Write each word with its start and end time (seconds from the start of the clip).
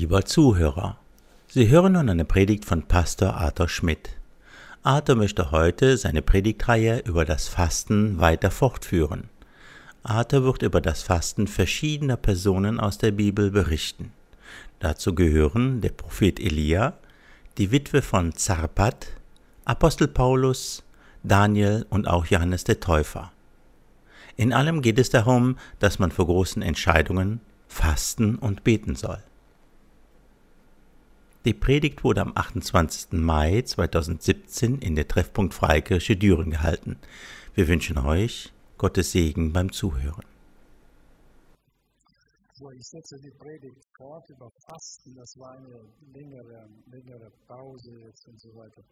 Lieber 0.00 0.24
Zuhörer, 0.24 0.96
Sie 1.48 1.70
hören 1.70 1.94
nun 1.94 2.08
eine 2.08 2.24
Predigt 2.24 2.64
von 2.64 2.84
Pastor 2.84 3.34
Arthur 3.34 3.68
Schmidt. 3.68 4.10
Arthur 4.84 5.16
möchte 5.16 5.50
heute 5.50 5.96
seine 5.96 6.22
Predigtreihe 6.22 7.00
über 7.00 7.24
das 7.24 7.48
Fasten 7.48 8.20
weiter 8.20 8.52
fortführen. 8.52 9.28
Arthur 10.04 10.44
wird 10.44 10.62
über 10.62 10.80
das 10.80 11.02
Fasten 11.02 11.48
verschiedener 11.48 12.16
Personen 12.16 12.78
aus 12.78 12.98
der 12.98 13.10
Bibel 13.10 13.50
berichten. 13.50 14.12
Dazu 14.78 15.16
gehören 15.16 15.80
der 15.80 15.90
Prophet 15.90 16.38
Elia, 16.38 16.92
die 17.58 17.72
Witwe 17.72 18.00
von 18.00 18.32
Zarpat, 18.36 19.08
Apostel 19.64 20.06
Paulus, 20.06 20.84
Daniel 21.24 21.86
und 21.90 22.06
auch 22.06 22.26
Johannes 22.26 22.62
der 22.62 22.78
Täufer. 22.78 23.32
In 24.36 24.52
allem 24.52 24.80
geht 24.80 25.00
es 25.00 25.10
darum, 25.10 25.58
dass 25.80 25.98
man 25.98 26.12
vor 26.12 26.26
großen 26.26 26.62
Entscheidungen 26.62 27.40
fasten 27.66 28.36
und 28.36 28.62
beten 28.62 28.94
soll. 28.94 29.18
Die 31.48 31.54
Predigt 31.54 32.04
wurde 32.04 32.20
am 32.20 32.32
28. 32.34 33.12
Mai 33.12 33.62
2017 33.62 34.80
in 34.80 34.96
der 34.96 35.08
Treffpunkt 35.08 35.54
Freikirche 35.54 36.14
Düren 36.14 36.50
gehalten. 36.50 36.98
Wir 37.54 37.68
wünschen 37.68 37.96
euch 37.96 38.52
Gottes 38.76 39.12
Segen 39.12 39.54
beim 39.54 39.72
Zuhören. 39.72 40.26
So, 42.52 42.70
ich 42.70 42.86
setze 42.86 43.16
die 43.24 43.30
Predigt 43.30 43.82
fort 43.96 44.28
über 44.28 44.50
Fasten. 44.68 45.14
Das 45.14 45.38
war 45.38 45.52
eine 45.52 45.88
längere, 46.12 46.68
längere 46.92 47.32
Pause 47.46 47.92
jetzt 47.98 48.28
und 48.28 48.38
so 48.38 48.50
weiter. 48.54 48.82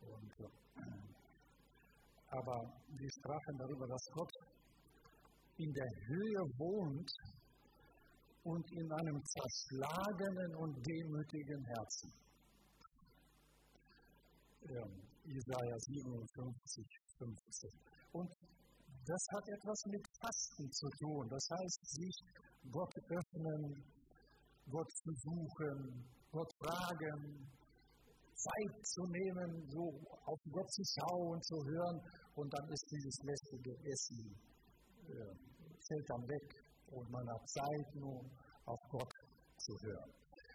Und, 0.00 0.46
äh, 0.46 0.82
aber 2.30 2.72
wir 2.88 3.10
sprachen 3.12 3.56
darüber, 3.56 3.86
dass 3.86 4.04
Gott 4.14 4.32
in 5.58 5.72
der 5.72 5.90
Höhe 6.08 6.40
wohnt 6.58 7.08
und 8.48 8.64
in 8.72 8.88
einem 8.90 9.20
zerschlagenen 9.24 10.50
und 10.56 10.72
demütigen 10.80 11.62
Herzen. 11.64 12.10
Ja, 14.72 14.84
Isaiah 15.28 15.78
57, 15.78 16.86
15. 17.18 17.70
Und 18.12 18.30
das 19.04 19.22
hat 19.32 19.44
etwas 19.52 19.80
mit 19.92 20.04
Fasten 20.20 20.66
zu 20.72 20.88
tun. 21.00 21.28
Das 21.28 21.44
heißt, 21.60 21.80
sich 21.92 22.16
Gott 22.72 22.94
öffnen, 23.08 23.84
Gott 24.70 24.90
zu 24.96 25.12
suchen, 25.12 26.04
Gott 26.32 26.50
fragen, 26.64 27.48
Zeit 28.32 28.74
zu 28.86 29.02
nehmen, 29.12 29.68
so 29.68 29.84
auf 30.24 30.40
Gott 30.52 30.70
zu 30.72 30.84
schauen, 30.96 31.42
zu 31.42 31.56
hören 31.68 32.00
und 32.36 32.48
dann 32.54 32.68
ist 32.70 32.86
dieses 32.90 33.16
lästige 33.24 33.72
Essen, 33.92 34.20
äh, 35.08 35.34
fällt 35.84 36.06
dann 36.08 36.24
weg 36.28 36.67
und 36.92 37.10
man 37.10 37.28
hat 37.28 37.48
Zeit 37.48 37.94
nur 37.94 38.20
auf 38.66 38.80
Gott 38.90 39.12
zu 39.58 39.72
hören. 39.82 40.12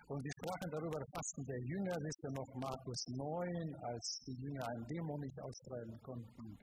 Und 0.07 0.23
wir 0.23 0.31
sprachen 0.37 0.69
darüber, 0.69 0.99
Fasten 1.15 1.45
der 1.45 1.59
Jünger, 1.63 1.95
wisst 2.03 2.23
ihr 2.23 2.31
noch 2.31 2.53
Markus 2.55 3.05
9, 3.07 3.75
als 3.81 4.19
die 4.27 4.35
Jünger 4.35 4.67
einen 4.67 4.85
Dämon 4.87 5.19
nicht 5.21 5.39
austreiben 5.39 5.99
konnten. 6.03 6.57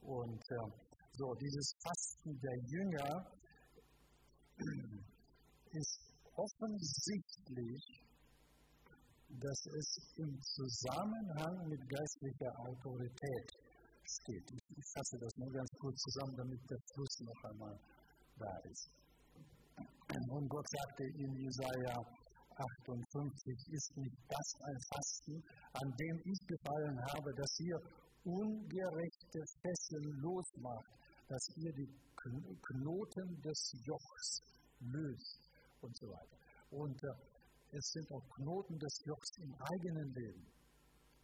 Und 0.00 0.42
äh, 0.50 0.70
so, 1.12 1.34
dieses 1.34 1.74
Fasten 1.84 2.40
der 2.40 2.56
Jünger 2.66 3.30
ist 5.72 6.00
offensichtlich, 6.34 7.82
dass 9.38 9.60
es 9.78 9.88
im 10.16 10.40
Zusammenhang 10.40 11.68
mit 11.68 11.80
geistlicher 11.88 12.52
Autorität 12.66 13.46
steht. 14.02 14.46
Ich, 14.50 14.64
ich 14.78 14.86
fasse 14.94 15.18
das 15.20 15.36
nur 15.36 15.52
ganz 15.52 15.70
kurz 15.78 16.00
zusammen, 16.00 16.36
damit 16.36 16.60
der 16.70 16.80
Fluss 16.94 17.20
noch 17.20 17.50
einmal 17.50 17.78
da 18.40 18.56
ist. 18.70 18.90
Und 20.30 20.48
Gott 20.48 20.66
sagte 20.68 21.04
in 21.04 21.32
Jesaja 21.36 21.94
58, 22.56 23.72
ist 23.72 23.96
nicht 23.96 24.16
das 24.28 24.48
ein 24.64 24.80
Fasten, 24.92 25.36
an 25.72 25.88
dem 25.96 26.16
ich 26.24 26.40
gefallen 26.46 26.98
habe, 27.14 27.30
dass 27.36 27.60
ihr 27.60 27.78
ungerechte 28.24 29.40
Fesseln 29.62 30.08
losmacht, 30.20 30.92
dass 31.28 31.44
ihr 31.56 31.72
die 31.72 31.88
Knoten 32.16 33.40
des 33.40 33.72
Jochs 33.84 34.42
löst 34.80 35.40
und 35.80 35.96
so 35.96 36.06
weiter. 36.08 36.36
Und 36.70 37.02
äh, 37.04 37.76
es 37.78 37.86
sind 37.92 38.10
auch 38.12 38.26
Knoten 38.36 38.78
des 38.78 38.94
Jochs 39.06 39.30
im 39.38 39.54
eigenen 39.54 40.12
Leben, 40.14 40.46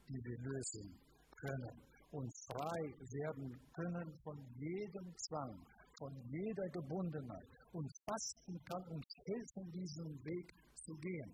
die 0.09 0.21
wir 0.25 0.39
lösen 0.39 0.99
können 1.37 1.83
und 2.13 2.33
frei 2.47 2.83
werden 3.19 3.61
können 3.75 4.19
von 4.23 4.39
jedem 4.57 5.13
Zwang, 5.19 5.67
von 5.99 6.13
jeder 6.31 6.69
Gebundenheit. 6.71 7.49
Und 7.73 7.91
Fasten 8.05 8.57
kann 8.65 8.83
uns 8.89 9.07
helfen, 9.25 9.71
diesen 9.73 10.25
Weg 10.25 10.55
zu 10.85 10.95
gehen. 10.97 11.33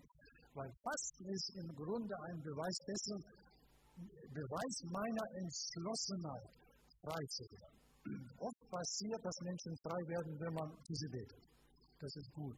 Weil 0.55 0.71
Fasten 0.83 1.25
ist 1.29 1.53
im 1.57 1.69
Grunde 1.75 2.15
ein 2.29 2.41
Beweis 2.43 2.79
dessen, 2.87 3.19
Beweis 4.33 4.77
meiner 4.89 5.27
Entschlossenheit, 5.39 6.49
frei 7.01 7.23
zu 7.29 7.45
werden. 7.53 7.83
Oft 8.39 8.71
passiert, 8.71 9.21
dass 9.25 9.37
Menschen 9.43 9.77
frei 9.83 10.01
werden, 10.09 10.41
wenn 10.41 10.55
man 10.55 10.69
sie 10.89 11.09
betet. 11.09 11.45
Das 12.01 12.17
ist 12.17 12.33
gut. 12.33 12.57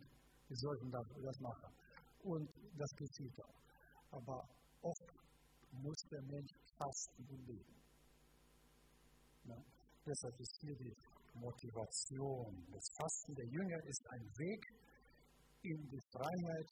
Wir 0.48 0.56
sollten 0.56 0.90
das 0.90 1.38
machen. 1.40 1.72
Und 2.22 2.48
das 2.78 2.90
geschieht 2.96 3.36
auch. 3.42 3.58
Aber 4.16 4.48
oft 4.80 5.08
muss 5.72 6.00
der 6.10 6.22
Mensch 6.22 6.52
fasten 6.78 7.26
und 7.28 7.46
leben. 7.46 7.74
Ja? 9.44 9.56
Deshalb 10.06 10.40
ist 10.40 10.56
hier 10.60 10.76
die 10.76 10.94
Motivation. 11.34 12.66
Das 12.72 12.86
Fasten 12.98 13.34
der 13.34 13.46
Jünger 13.46 13.80
ist 13.86 14.04
ein 14.10 14.24
Weg 14.38 14.62
in 15.62 15.80
die 15.88 16.02
Freiheit 16.12 16.70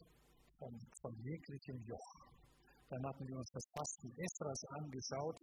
von, 0.59 0.73
von 1.01 1.13
jeglichem 1.23 1.79
Joch. 1.89 2.13
Dann 2.89 3.03
hatten 3.07 3.27
wir 3.27 3.37
uns 3.39 3.51
das 3.53 3.65
Fasten 3.73 4.11
Esras 4.21 4.63
angeschaut, 4.77 5.37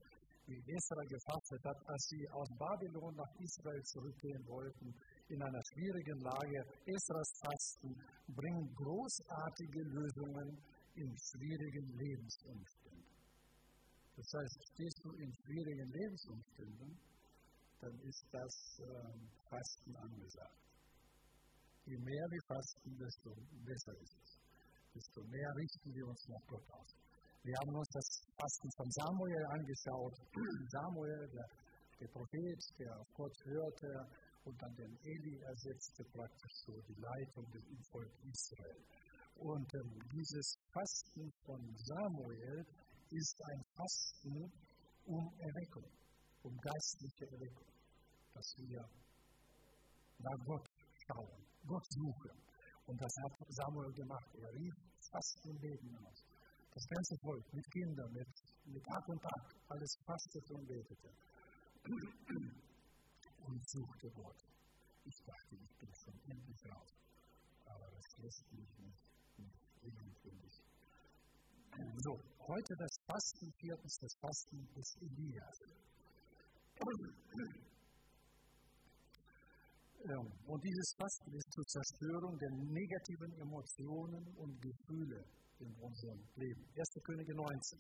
wie 0.45 0.61
Esra 0.65 1.03
gefastet 1.05 1.61
hat, 1.65 1.79
als 1.85 2.03
sie 2.09 2.29
aus 2.29 2.49
Babylon 2.57 3.15
nach 3.15 3.33
Israel 3.37 3.83
zurückgehen 3.83 4.43
wollten, 4.47 4.93
in 5.29 5.41
einer 5.41 5.61
schwierigen 5.73 6.19
Lage. 6.21 6.59
Esras 6.85 7.31
Fasten 7.41 7.93
bringt 8.33 8.75
großartige 8.75 9.81
Lösungen 9.81 10.57
in 10.95 11.09
schwierigen 11.17 11.87
Lebensumständen. 11.97 13.19
Das 14.15 14.27
heißt, 14.33 14.57
stehst 14.73 14.99
du 15.03 15.11
in 15.15 15.31
schwierigen 15.45 15.89
Lebensumständen, 15.89 16.99
dann 17.81 17.95
ist 18.03 18.25
das 18.31 18.53
äh, 18.79 19.19
Fasten 19.49 19.95
angesagt. 19.95 20.59
Je 21.85 21.97
mehr 21.97 22.25
wir 22.29 22.43
fasten, 22.47 22.91
desto 22.97 23.29
besser 23.65 23.95
ist 24.01 24.15
es. 24.23 24.29
Desto 24.93 25.21
mehr 25.25 25.51
richten 25.55 25.93
wir 25.93 26.05
uns 26.05 26.27
nach 26.27 26.45
Gott 26.47 26.67
aus. 26.71 26.91
Wir 27.43 27.55
haben 27.55 27.75
uns 27.75 27.89
das 27.89 28.07
Fasten 28.37 28.69
von 28.75 28.91
Samuel 28.91 29.45
angeschaut. 29.57 30.15
Samuel, 30.75 31.29
der, 31.33 31.47
der 32.01 32.07
Prophet, 32.11 32.59
der 32.79 32.91
auf 32.99 33.07
Gott 33.15 33.37
hörte 33.45 33.91
und 34.43 34.61
dann 34.61 34.75
den 34.75 34.93
Eli 35.03 35.39
ersetzte, 35.39 36.03
praktisch 36.11 36.55
so 36.65 36.73
die 36.87 36.99
Leitung 36.99 37.45
des 37.51 37.63
Volk 37.91 38.11
Israel. 38.27 38.81
Und 39.35 39.73
ähm, 39.73 39.99
dieses 40.11 40.57
Fasten 40.73 41.31
von 41.45 41.61
Samuel 41.77 42.65
ist 43.11 43.37
ein 43.49 43.61
Fasten 43.73 44.51
um 45.05 45.23
Erweckung, 45.39 45.89
um 46.43 46.57
geistliche 46.57 47.25
Erweckung, 47.31 47.67
dass 48.33 48.55
wir 48.57 48.81
nach 50.19 50.45
Gott 50.45 50.65
schauen, 51.07 51.45
Gott 51.65 51.85
suchen. 51.89 52.31
Und 52.85 52.99
das 53.01 53.13
hat 53.23 53.33
Samuel 53.49 53.93
gemacht. 53.93 54.29
Er 54.35 54.53
rief 54.53 54.73
Fasten 55.11 55.55
Leben 55.61 55.95
aus. 56.05 56.23
Das 56.73 56.85
ganze 56.87 57.15
Volk 57.17 57.53
mit 57.53 57.65
Kindern, 57.71 58.11
mit, 58.13 58.27
mit 58.65 58.83
Tag 58.83 59.07
und 59.07 59.21
Tag, 59.21 59.55
alles 59.69 59.97
fastete 60.05 60.53
und 60.53 60.67
betete. 60.67 61.09
Und 63.45 63.69
suchte 63.69 64.09
Gott. 64.11 64.39
Ich 65.05 65.17
dachte, 65.25 65.55
ich 65.55 65.77
bin 65.77 65.93
schon 65.95 66.19
endlich 66.29 66.65
raus. 66.71 66.93
Aber 67.65 67.89
das 67.91 68.17
lässt 68.17 68.51
mich 68.51 68.69
nicht, 68.77 69.09
nicht. 69.39 69.69
So, 72.01 72.19
heute 72.47 72.75
das 72.77 72.97
Fasten, 73.05 73.51
viertens 73.59 73.97
das 73.99 74.13
Fasten 74.21 74.67
des 74.75 74.95
Elias. 75.01 75.59
Und 80.49 80.63
dieses 80.63 80.95
Fasten 80.97 81.35
ist 81.35 81.51
zur 81.51 81.65
Zerstörung 81.65 82.37
der 82.39 82.49
negativen 82.49 83.31
Emotionen 83.39 84.25
und 84.37 84.61
Gefühle 84.61 85.23
in 85.59 85.73
unserem 85.79 86.19
Leben. 86.35 86.65
1. 86.75 87.03
Könige 87.03 87.35
19. 87.35 87.79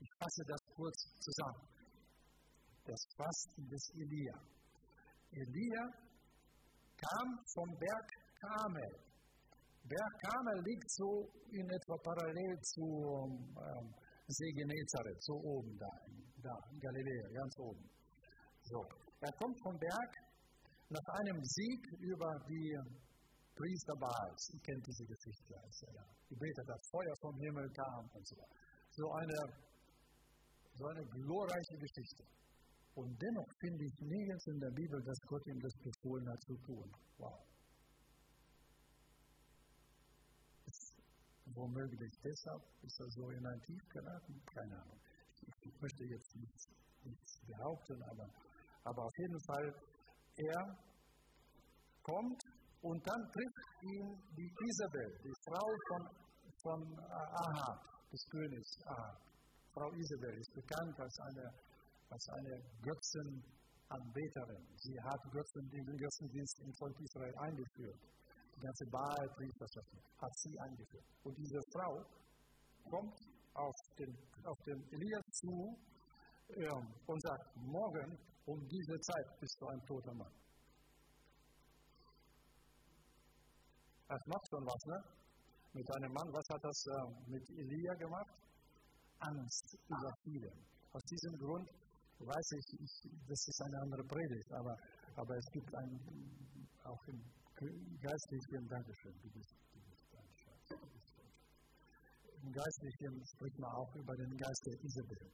Ich 0.00 0.10
fasse 0.18 0.42
das 0.46 0.60
kurz 0.74 0.98
zusammen. 1.20 1.68
Das 2.84 3.00
Fasten 3.16 3.68
des 3.68 3.90
Elia. 3.94 4.36
Elia 5.30 5.84
kam 6.98 7.38
vom 7.54 7.70
Berg 7.78 8.08
Kamel. 8.40 8.92
Berg 9.84 10.12
Kamel 10.20 10.62
liegt 10.66 10.90
so 10.90 11.30
in 11.50 11.70
etwa 11.70 11.96
parallel 12.02 12.58
zu 12.62 12.84
ähm, 13.56 13.94
See 14.28 14.52
Genezareth, 14.52 15.22
so 15.22 15.34
oben 15.34 15.76
da, 15.78 15.90
da 16.42 16.54
in 16.70 16.78
Galiläa, 16.78 17.28
ganz 17.34 17.58
oben. 17.58 17.88
So, 18.72 18.80
er 19.20 19.32
kommt 19.36 19.56
vom 19.60 19.76
Berg 19.76 20.12
nach 20.88 21.08
einem 21.20 21.44
Sieg 21.44 21.82
über 22.00 22.30
die 22.48 22.72
Priester 23.54 23.96
Baals, 24.00 24.50
ihr 24.54 24.60
kennt 24.60 24.86
diese 24.86 25.04
Geschichte, 25.04 25.52
als 25.60 25.82
er 25.82 25.94
ja, 25.94 26.04
gebetet 26.28 26.66
hat, 26.66 26.80
Feuer 26.90 27.14
vom 27.20 27.36
Himmel 27.36 27.68
kam 27.76 28.08
und 28.14 28.26
so. 28.26 28.36
So 28.96 29.12
eine, 29.12 29.38
so 30.72 30.86
eine 30.86 31.04
glorreiche 31.04 31.76
Geschichte. 31.76 32.24
Und 32.94 33.12
dennoch 33.20 33.48
finde 33.60 33.84
ich 33.84 33.94
nirgends 34.00 34.46
in 34.46 34.58
der 34.60 34.70
Bibel, 34.70 35.02
dass 35.04 35.20
Gott 35.28 35.46
ihm 35.46 35.60
das 35.60 35.74
befohlen 35.76 36.28
hat 36.28 36.40
zu 36.42 36.56
tun. 36.64 36.92
Wow. 37.18 37.44
Womöglich 41.54 42.12
deshalb 42.24 42.62
ist 42.82 43.00
er 43.00 43.10
so 43.10 43.30
in 43.30 43.46
ein 43.46 43.60
Tief 43.66 43.82
geraten? 43.92 44.42
Keine 44.54 44.80
Ahnung. 44.80 45.00
Ich, 45.60 45.80
möchte 45.80 46.04
jetzt 46.04 46.36
nichts, 46.36 46.68
nichts 47.04 47.40
behaupten, 47.46 48.02
aber, 48.02 48.28
aber 48.84 49.04
auf 49.04 49.16
jeden 49.18 49.40
Fall, 49.46 49.74
er 50.36 50.62
kommt 52.02 52.42
und 52.82 52.98
dann 53.06 53.22
trifft 53.30 53.82
ihn 53.82 54.06
die 54.36 54.50
Isabel, 54.66 55.10
die 55.22 55.34
Frau 55.46 55.68
von, 55.88 56.02
von 56.62 56.98
Ahab, 56.98 57.78
des 58.10 58.24
Königs 58.30 58.70
Ahab. 58.86 59.16
Frau 59.72 59.88
Isabel 59.92 60.36
ist 60.36 60.52
bekannt 60.52 60.98
als 60.98 61.16
eine, 61.20 61.46
als 62.10 62.28
eine 62.28 62.54
Götzenanbeterin. 62.82 64.64
Sie 64.76 64.98
hat 65.00 65.20
Götzen, 65.32 65.70
den 65.70 65.96
Götzendienst 65.96 66.60
im 66.60 66.72
Volk 66.74 67.00
Israel 67.00 67.34
eingeführt. 67.38 68.00
Die 68.54 68.60
ganze 68.60 68.84
Baal-Priesterschaft 68.90 69.92
hat 70.20 70.34
sie 70.38 70.58
eingeführt. 70.60 71.06
Und 71.24 71.38
diese 71.38 71.60
Frau 71.72 72.04
kommt 72.90 73.16
auf 73.54 73.76
den, 73.98 74.12
auf 74.44 74.58
den 74.66 74.80
Elias 74.92 75.24
zu 75.32 75.78
äh, 76.48 76.68
und 77.06 77.22
sagt, 77.22 77.56
morgen 77.56 78.18
um 78.46 78.58
diese 78.68 78.98
Zeit 79.00 79.40
bist 79.40 79.56
du 79.60 79.66
ein 79.66 79.80
toter 79.86 80.14
Mann. 80.14 80.32
Das 84.08 84.20
macht 84.26 84.46
schon 84.50 84.66
was, 84.66 84.82
ne? 84.86 84.98
Mit 85.72 85.88
einem 85.96 86.12
Mann, 86.12 86.28
was 86.32 86.44
hat 86.52 86.62
das 86.62 86.84
äh, 86.84 87.30
mit 87.30 87.48
Elia 87.50 87.94
gemacht? 87.94 88.32
Angst 89.20 89.78
über 89.88 90.12
viele. 90.24 90.52
Aus 90.92 91.02
diesem 91.04 91.38
Grund 91.38 91.68
weiß 92.18 92.48
ich, 92.58 92.80
ich, 92.80 92.92
das 93.26 93.40
ist 93.48 93.62
eine 93.62 93.78
andere 93.80 94.04
Predigt, 94.04 94.52
aber, 94.52 94.76
aber 95.16 95.34
es 95.36 95.46
gibt 95.52 95.74
ein, 95.74 95.90
auch 96.84 97.02
im 97.08 97.22
geistlichen, 98.02 98.68
Dankeschön, 98.68 99.14
im 102.42 102.52
geistlichen 102.52 103.24
spricht 103.24 103.58
man 103.58 103.70
auch 103.70 103.94
über 103.94 104.14
den 104.16 104.36
Geist 104.36 104.62
der 104.66 104.74
Isabel 104.82 105.30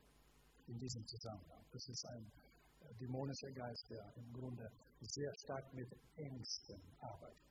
in 0.66 0.76
diesem 0.78 1.04
Zusammenhang. 1.06 1.64
Das 1.72 1.88
ist 1.88 2.04
ein 2.06 2.47
dämonischer 2.94 3.52
Geist, 3.52 3.85
der 3.90 4.02
im 4.17 4.32
Grunde 4.32 4.64
sehr 5.00 5.32
stark 5.44 5.75
mit 5.75 5.88
Ängsten 6.17 6.81
arbeitet. 7.00 7.49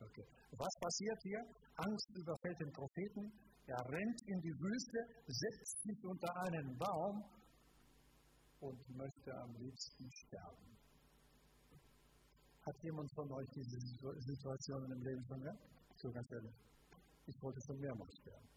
Okay. 0.00 0.26
Was 0.58 0.74
passiert 0.80 1.18
hier? 1.22 1.42
Angst 1.76 2.10
überfällt 2.16 2.58
den 2.60 2.72
Propheten. 2.72 3.32
Er 3.66 3.78
rennt 3.78 4.20
in 4.26 4.40
die 4.40 4.54
Wüste, 4.58 4.98
setzt 5.26 5.82
sich 5.82 6.04
unter 6.04 6.36
einen 6.42 6.76
Baum 6.76 7.24
und 8.60 8.78
möchte 8.96 9.30
am 9.32 9.54
liebsten 9.56 10.10
sterben. 10.26 10.72
Hat 12.66 12.76
jemand 12.82 13.10
von 13.14 13.32
euch 13.32 13.48
diese 13.54 13.78
Situation 14.20 14.92
im 14.92 15.02
Leben 15.02 15.24
schon 15.26 15.40
gehabt? 15.40 15.62
So 15.96 16.10
ganz 16.10 16.30
ehrlich. 16.32 16.54
Ich 17.26 17.42
wollte 17.42 17.60
schon 17.66 17.78
mehrmals 17.78 18.14
sterben. 18.20 18.48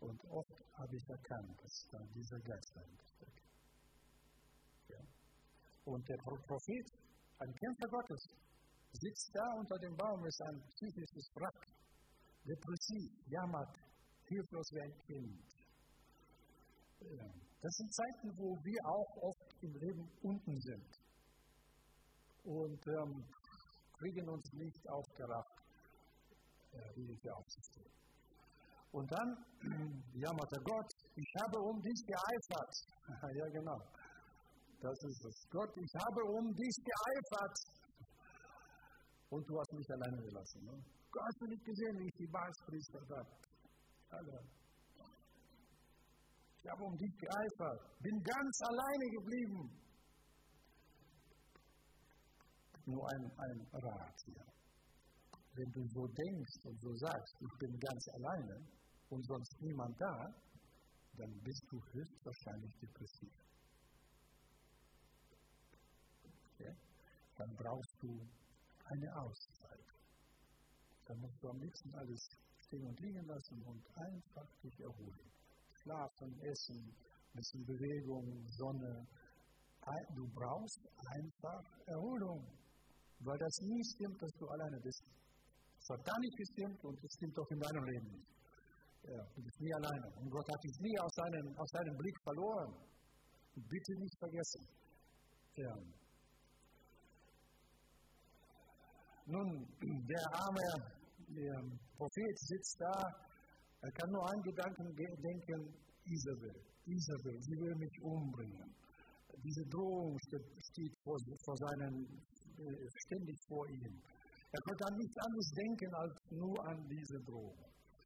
Und 0.00 0.20
oft 0.30 0.47
habe 0.78 0.96
ich 0.96 1.08
erkannt, 1.08 1.58
dass 1.62 1.88
da 1.90 1.98
dieser 2.14 2.38
Geist 2.40 2.70
dahinter 2.74 3.06
steckt. 3.16 3.42
Ja. 4.88 5.00
Und 5.84 6.08
der 6.08 6.16
Prophet 6.16 6.86
ein 7.40 7.54
Kämpfer 7.54 7.88
Gottes 7.88 8.22
sitzt 8.92 9.30
da 9.34 9.46
unter 9.58 9.78
dem 9.78 9.94
Baum, 9.96 10.24
ist 10.24 10.42
ein 10.42 10.60
psychisches 10.74 11.30
Wrack, 11.34 11.66
depressiv, 12.44 13.12
jammert, 13.26 13.76
hilflos 14.26 14.68
wie 14.72 14.82
ein 14.82 14.98
Kind. 15.06 15.58
Das 17.60 17.74
sind 17.76 17.94
Zeiten, 17.94 18.36
wo 18.38 18.56
wir 18.64 18.86
auch 18.86 19.22
oft 19.22 19.62
im 19.62 19.74
Leben 19.74 20.10
unten 20.22 20.60
sind 20.60 21.08
und 22.44 22.86
ähm, 22.86 23.24
kriegen 23.98 24.28
uns 24.28 24.52
nicht 24.52 24.88
aufgerafft, 24.88 25.62
äh, 26.72 26.94
Hilfe 26.94 27.34
aufzustehen. 27.34 28.07
Und 28.92 29.10
dann 29.12 29.28
jammert 30.14 30.52
er 30.52 30.62
Gott, 30.64 30.90
ich 31.14 31.32
habe 31.42 31.58
um 31.60 31.80
dich 31.82 32.00
geeifert. 32.06 32.74
ja, 33.36 33.46
genau. 33.48 33.78
Das 34.80 34.96
ist 35.04 35.24
es. 35.24 35.48
Gott, 35.50 35.76
ich 35.76 35.94
habe 35.94 36.22
um 36.38 36.54
dich 36.54 36.76
geeifert. 36.84 37.56
Und 39.30 39.44
du 39.48 39.58
hast 39.58 39.72
mich 39.72 39.90
alleine 39.90 40.22
gelassen. 40.22 40.64
Ne? 40.64 40.72
Hast 40.72 41.40
du 41.40 41.46
nicht 41.46 41.64
gesehen, 41.64 41.98
wie 41.98 42.06
ich 42.06 42.16
die 42.16 42.26
Baalspriester 42.26 43.00
da? 43.08 43.20
Alle. 44.10 44.40
Ich 46.62 46.70
habe 46.70 46.84
um 46.84 46.96
dich 46.96 47.14
geeifert. 47.18 47.80
Bin 48.00 48.22
ganz 48.22 48.60
alleine 48.62 49.06
geblieben. 49.10 49.70
Nur 52.86 53.04
ein, 53.10 53.24
ein 53.36 53.66
Rat 53.72 54.16
hier. 54.24 54.57
Wenn 55.58 55.70
du 55.72 55.82
so 55.88 56.06
denkst 56.06 56.58
und 56.64 56.80
so 56.80 56.94
sagst, 56.94 57.34
ich 57.40 57.58
bin 57.58 57.78
ganz 57.80 58.08
alleine 58.14 58.62
und 59.10 59.26
sonst 59.26 59.60
niemand 59.60 60.00
da, 60.00 60.14
dann 61.18 61.32
bist 61.42 61.64
du 61.70 61.82
höchstwahrscheinlich 61.92 62.72
depressiv. 62.80 63.32
dann 67.38 67.54
brauchst 67.54 67.96
du 68.02 68.20
eine 68.84 69.16
Auszeit. 69.16 69.86
Dann 71.06 71.20
musst 71.20 71.42
du 71.42 71.48
am 71.48 71.60
liebsten 71.60 71.94
alles 71.94 72.28
stehen 72.66 72.84
und 72.84 73.00
liegen 73.00 73.24
lassen 73.26 73.62
und 73.62 73.82
einfach 73.96 74.50
dich 74.62 74.80
erholen. 74.80 75.30
Schlafen, 75.82 76.40
essen, 76.42 76.78
ein 76.82 77.36
bisschen 77.36 77.64
Bewegung, 77.64 78.44
Sonne. 78.58 79.06
Du 80.14 80.28
brauchst 80.34 80.80
einfach 81.16 81.64
Erholung, 81.86 82.44
weil 83.20 83.38
das 83.38 83.60
nie 83.62 83.82
stimmt, 83.94 84.20
dass 84.20 84.32
du 84.38 84.46
alleine 84.48 84.80
bist. 84.80 85.02
Das 85.88 85.96
hat 85.96 86.04
gar 86.04 86.20
nicht 86.20 86.36
gestimmt 86.36 86.84
und 86.84 87.02
es 87.02 87.12
stimmt 87.16 87.38
auch 87.38 87.50
in 87.50 87.60
deinem 87.60 87.84
Leben 87.84 88.08
nicht. 88.12 88.28
Ja, 89.08 89.24
du 89.34 89.40
bist 89.40 89.58
nie 89.58 89.72
alleine. 89.72 90.12
Und 90.20 90.28
Gott 90.28 90.46
hat 90.52 90.62
dich 90.62 90.76
nie 90.80 90.98
aus 91.00 91.14
deinem, 91.16 91.56
aus 91.56 91.70
deinem 91.70 91.96
Blick 91.96 92.16
verloren. 92.24 92.74
Bitte 93.54 93.92
nicht 93.96 94.18
vergessen. 94.18 94.68
Ja. 95.56 95.74
Nun, 99.32 99.66
der 99.80 100.24
arme 100.32 100.60
der 101.28 101.56
Prophet 101.96 102.38
sitzt 102.38 102.76
da, 102.80 102.92
er 103.80 103.92
kann 103.92 104.10
nur 104.10 104.28
an 104.28 104.42
Gedanken 104.42 104.94
denken, 104.94 105.74
Isabel, 106.04 106.54
Isabel, 106.84 107.40
sie 107.40 107.56
will 107.56 107.74
mich 107.76 108.02
umbringen. 108.02 108.74
Diese 109.42 109.64
Drohung 109.70 110.18
steht 110.20 110.92
vor, 111.02 111.16
vor 111.44 111.56
seinen, 111.56 112.04
äh, 112.58 112.88
ständig 113.06 113.38
vor 113.48 113.66
ihm. 113.70 114.02
Er 114.50 114.60
konnte 114.62 114.84
an 114.86 114.96
nichts 114.96 115.16
anderes 115.18 115.50
denken 115.52 115.94
als 115.94 116.14
nur 116.30 116.66
an 116.66 116.88
diese 116.88 117.20
Drohung. 117.24 117.64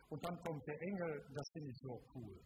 Und 0.08 0.25
dann 0.25 0.37
kommt 0.44 0.66
der 0.66 0.80
Engel, 0.80 1.25
das 1.34 1.49
finde 1.52 1.70
ich 1.70 1.78
so 1.78 2.02
cool. 2.14 2.37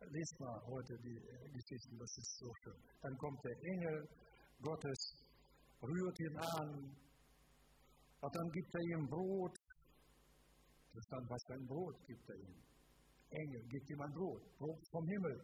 Lest 0.00 0.40
mal 0.40 0.60
heute 0.66 0.96
die 1.02 1.16
äh, 1.16 1.48
Geschichten, 1.52 1.98
das 1.98 2.16
ist 2.18 2.38
so 2.38 2.52
schön. 2.62 2.80
Dann 3.02 3.16
kommt 3.16 3.40
der 3.44 3.56
Engel 3.72 4.08
Gottes, 4.60 5.00
rührt 5.82 6.20
ihn 6.20 6.36
an, 6.36 6.94
und 8.24 8.34
dann 8.34 8.50
gibt 8.52 8.74
er 8.74 8.80
ihm 8.80 9.06
Brot. 9.06 9.54
Interessant, 10.88 11.28
was 11.28 11.42
für 11.46 11.54
ein 11.54 11.66
Brot 11.66 11.96
gibt 12.06 12.26
er 12.30 12.36
ihm. 12.36 12.56
Engel 13.30 13.62
gibt 13.68 13.90
ihm 13.90 14.00
ein 14.00 14.12
Brot, 14.14 14.42
Brot 14.56 14.80
vom 14.90 15.06
Himmel. 15.06 15.36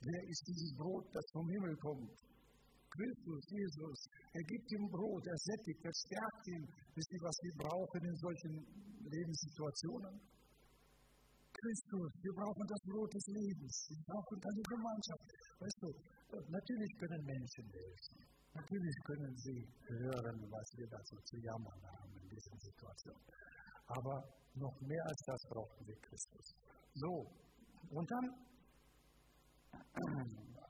Wer 0.00 0.22
ist 0.28 0.44
dieses 0.46 0.76
Brot, 0.76 1.06
das 1.14 1.24
vom 1.32 1.48
Himmel 1.48 1.74
kommt? 1.76 2.12
Christus, 2.92 3.40
Jesus. 3.48 3.98
Er 4.32 4.44
gibt 4.44 4.66
ihm 4.72 4.84
Brot, 4.92 5.24
er 5.26 5.38
sättigt, 5.38 5.80
er 5.80 5.94
stärkt 5.96 6.44
ihn. 6.48 6.64
Wisst 6.94 7.12
ihr, 7.12 7.22
was 7.24 7.36
wir 7.40 7.54
brauchen 7.64 8.00
in 8.04 8.16
solchen 8.16 8.54
Lebenssituationen? 9.08 10.14
Christus, 11.52 12.10
wir 12.20 12.34
brauchen 12.34 12.66
das 12.66 12.82
Brot 12.90 13.10
des 13.14 13.26
Lebens. 13.32 13.74
Wir 13.88 14.02
brauchen 14.08 14.36
eine 14.42 14.62
Gemeinschaft. 14.66 15.26
Weißt 15.62 15.78
du, 15.80 15.88
natürlich 16.50 16.92
können 16.98 17.22
Menschen 17.24 17.66
helfen. 17.70 18.18
Natürlich 18.52 18.96
können 19.06 19.34
Sie 19.36 19.60
hören, 19.88 20.36
was 20.50 20.66
wir 20.76 20.88
dazu 20.88 21.16
zu 21.24 21.36
jammern 21.40 21.80
haben 21.86 22.12
in 22.20 22.28
dieser 22.28 22.56
Situation. 22.60 23.16
Aber 23.86 24.16
noch 24.54 24.76
mehr 24.80 25.04
als 25.06 25.20
das 25.26 25.40
brauchen 25.48 25.86
wir 25.86 25.96
Christus. 26.04 26.46
So, 26.94 27.24
und 27.90 28.10
dann, 28.10 28.26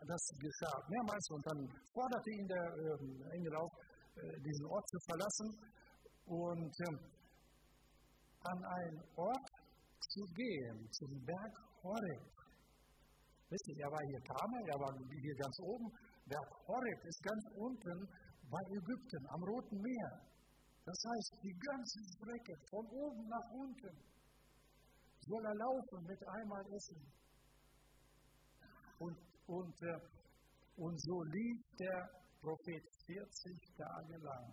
das 0.06 0.22
geschah 0.38 0.76
mehrmals 0.88 1.26
und 1.30 1.42
dann 1.46 1.60
forderte 1.92 2.30
ihn 2.30 2.46
der 2.46 2.66
äh, 2.66 3.36
Engel 3.36 3.54
auf, 3.56 3.72
äh, 4.16 4.40
diesen 4.40 4.66
Ort 4.66 4.86
zu 4.88 4.98
verlassen 5.06 5.48
und 6.26 6.74
äh, 6.80 7.12
an 8.44 8.58
einen 8.64 8.98
Ort 9.16 9.48
zu 10.00 10.22
gehen, 10.34 10.88
zum 10.90 11.24
Berg 11.24 11.54
Horeb. 11.82 12.24
Wisst 13.48 13.68
ihr, 13.68 13.84
er 13.84 13.90
war 13.92 14.02
hier 14.02 14.22
Tame, 14.24 14.58
er 14.66 14.78
war 14.80 14.92
hier 14.96 15.36
ganz 15.36 15.56
oben, 15.60 15.88
Berg 16.26 16.50
Horeb 16.66 17.00
ist 17.04 17.22
ganz 17.22 17.44
unten 17.56 17.98
bei 18.50 18.62
Ägypten 18.76 19.22
am 19.28 19.42
Roten 19.44 19.78
Meer. 19.80 20.12
Das 20.84 20.98
heißt, 20.98 21.32
die 21.42 21.56
ganze 21.58 21.98
Strecke 22.10 22.54
von 22.70 22.86
oben 22.86 23.28
nach 23.28 23.48
unten 23.54 23.94
soll 25.20 25.44
er 25.46 25.54
laufen 25.54 26.02
mit 26.06 26.20
einmal 26.28 26.64
Essen. 26.74 27.00
Und, 28.98 29.16
und, 29.52 29.82
äh, 29.82 30.00
und 30.76 30.98
so 31.00 31.22
lief 31.24 31.60
der 31.78 32.10
Prophet 32.40 32.84
40 33.06 33.76
Tage 33.76 34.16
lang 34.18 34.52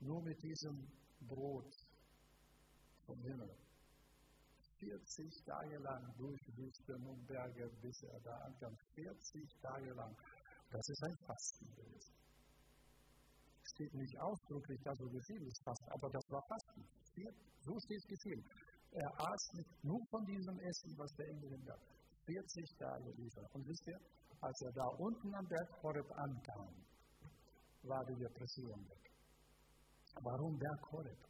nur 0.00 0.22
mit 0.22 0.40
diesem 0.42 0.86
Brot 1.26 1.74
vom 3.06 3.20
Himmel. 3.22 3.50
40 4.78 5.44
Tage 5.46 5.78
lang 5.78 6.14
durch 6.16 6.40
Wüsten 6.56 7.06
und 7.06 7.26
Berge, 7.26 7.70
bis 7.80 8.02
er 8.02 8.20
da 8.20 8.36
ankam. 8.46 8.76
40 8.94 9.60
Tage 9.62 9.92
lang. 9.94 10.14
Das 10.70 10.88
ist 10.88 11.02
ein 11.04 11.16
Fasten 11.26 11.66
gewesen. 11.74 12.14
Steht 13.62 13.94
nicht 13.94 14.18
ausdrücklich 14.20 14.80
da 14.84 14.94
so 14.94 15.08
geschrieben, 15.08 15.46
ist 15.46 15.62
Fasten, 15.64 15.88
aber 15.90 16.10
das 16.10 16.24
war 16.30 16.42
Fasten. 16.48 16.84
So 17.62 17.78
steht 17.80 17.98
es 17.98 18.06
geschrieben. 18.06 18.44
Er 18.90 19.10
aß 19.18 19.52
nicht 19.54 19.84
nur 19.84 20.04
von 20.10 20.24
diesem 20.26 20.58
Essen, 20.60 20.94
was 20.98 21.10
der 21.14 21.28
Engel 21.28 21.52
ihm 21.52 21.64
gab. 21.64 21.80
40 22.26 22.78
Tage 22.78 23.10
liefert. 23.16 23.48
Und 23.54 23.66
wisst 23.66 23.86
ihr, 23.86 23.98
als 24.40 24.60
er 24.62 24.72
da 24.72 24.86
unten 24.98 25.34
am 25.34 25.46
Berg 25.46 25.70
Horeb 25.82 26.10
ankam, 26.16 26.74
war 27.82 28.04
die 28.06 28.16
Depression 28.16 28.80
weg. 28.88 29.04
Warum 30.22 30.58
Berg 30.58 30.82
Horeb? 30.92 31.22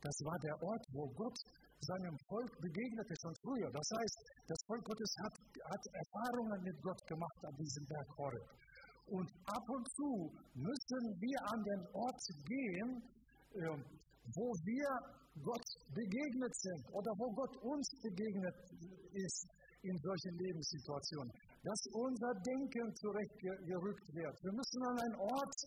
Das 0.00 0.16
war 0.24 0.38
der 0.38 0.56
Ort, 0.62 0.84
wo 0.92 1.08
Gott 1.14 1.38
seinem 1.80 2.16
Volk 2.28 2.52
begegnete 2.60 3.14
schon 3.20 3.34
früher. 3.42 3.70
Das 3.70 3.88
heißt, 3.98 4.18
das 4.48 4.60
Volk 4.66 4.84
Gottes 4.84 5.12
hat, 5.22 5.36
hat 5.68 5.84
Erfahrungen 5.92 6.60
mit 6.62 6.76
Gott 6.82 7.00
gemacht 7.06 7.40
an 7.44 7.54
diesem 7.56 7.84
Berg 7.86 8.08
Horeb. 8.18 8.48
Und 9.06 9.28
ab 9.46 9.66
und 9.68 9.86
zu 9.96 10.32
müssen 10.54 11.04
wir 11.20 11.38
an 11.52 11.60
den 11.62 11.82
Ort 11.92 12.22
gehen, 12.48 12.90
äh, 13.52 13.76
wo 14.32 14.48
wir 14.64 14.88
Gott 15.42 15.66
begegnet 15.92 16.54
sind 16.56 16.84
oder 16.94 17.10
wo 17.18 17.28
Gott 17.34 17.56
uns 17.62 17.88
begegnet 18.00 18.54
ist 19.12 19.53
in 19.84 19.96
solchen 20.00 20.34
Lebenssituationen, 20.40 21.32
dass 21.62 21.80
unser 21.92 22.32
Denken 22.40 22.88
zurechtgerückt 22.96 24.08
wird. 24.12 24.34
Wir 24.42 24.54
müssen 24.56 24.80
an 24.84 24.96
einen 24.98 25.18
Ort 25.20 25.58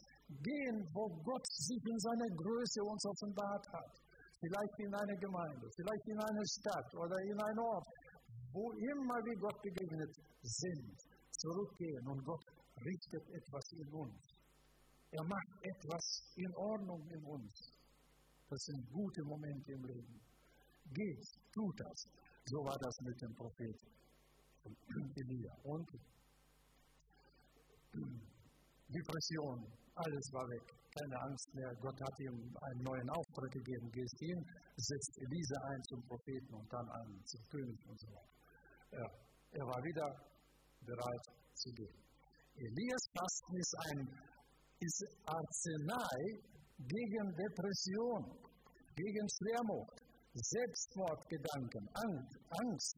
gehen, 0.41 0.77
wo 0.93 1.05
Gott 1.23 1.45
sich 1.47 1.81
in 1.85 1.99
seiner 1.99 2.29
Größe 2.35 2.81
uns 2.83 3.03
offenbart 3.05 3.65
hat 3.73 4.07
vielleicht 4.39 4.77
in 4.79 4.93
eine 4.93 5.15
Gemeinde, 5.17 5.65
vielleicht 5.75 6.07
in 6.07 6.19
eine 6.19 6.45
Stadt 6.45 6.89
oder 6.93 7.17
in 7.25 7.37
einen 7.41 7.59
Ort, 7.59 7.87
wo 8.53 8.71
immer 8.71 9.17
wir 9.25 9.37
Gott 9.39 9.61
begegnet 9.61 10.13
sind, 10.41 10.97
zurückgehen 11.31 12.07
und 12.07 12.23
Gott 12.23 12.45
richtet 12.85 13.25
etwas 13.33 13.65
in 13.73 13.89
uns. 13.93 14.21
Er 15.11 15.23
macht 15.23 15.51
etwas 15.61 16.05
in 16.35 16.53
Ordnung 16.55 17.01
in 17.09 17.23
uns. 17.23 17.53
Das 18.49 18.59
sind 18.59 18.89
gute 18.91 19.23
Momente 19.23 19.71
im 19.71 19.83
Leben. 19.85 20.21
Geht, 20.93 21.25
tut 21.53 21.79
das. 21.79 22.05
So 22.45 22.57
war 22.63 22.77
das 22.79 22.95
mit 23.01 23.21
dem 23.21 23.33
Propheten 23.35 23.97
Elia. 25.15 25.53
Und 25.63 25.89
Depression, 28.89 29.57
alles 29.95 30.25
war 30.33 30.47
weg 30.49 30.77
keine 30.97 31.17
Angst 31.29 31.53
mehr. 31.53 31.71
Gott 31.81 31.99
hat 32.01 32.19
ihm 32.19 32.37
einen 32.61 32.81
neuen 32.83 33.09
Auftrag 33.09 33.51
gegeben. 33.51 33.91
Gehst 33.91 34.17
hin, 34.19 34.39
setzt 34.75 35.13
Elisa 35.21 35.57
ein 35.69 35.81
zum 35.89 36.01
Propheten 36.07 36.53
und 36.53 36.67
dann 36.73 36.87
an 36.89 37.21
zum 37.25 37.41
König 37.49 37.79
und 37.85 37.99
so 37.99 38.07
weiter. 38.07 38.37
Ja, 38.91 39.07
er 39.51 39.65
war 39.67 39.83
wieder 39.83 40.07
bereit 40.81 41.25
zu 41.53 41.69
gehen. 41.73 41.97
Elias 42.55 43.03
Fasten 43.13 43.55
ist 43.57 43.75
ein 43.91 43.99
ist 44.79 45.03
Arznei 45.25 46.19
gegen 46.77 47.25
Depression, 47.33 48.21
gegen 48.95 49.25
Schwermut, 49.25 49.89
Selbstmordgedanken, 50.33 51.89
Angst, 52.61 52.97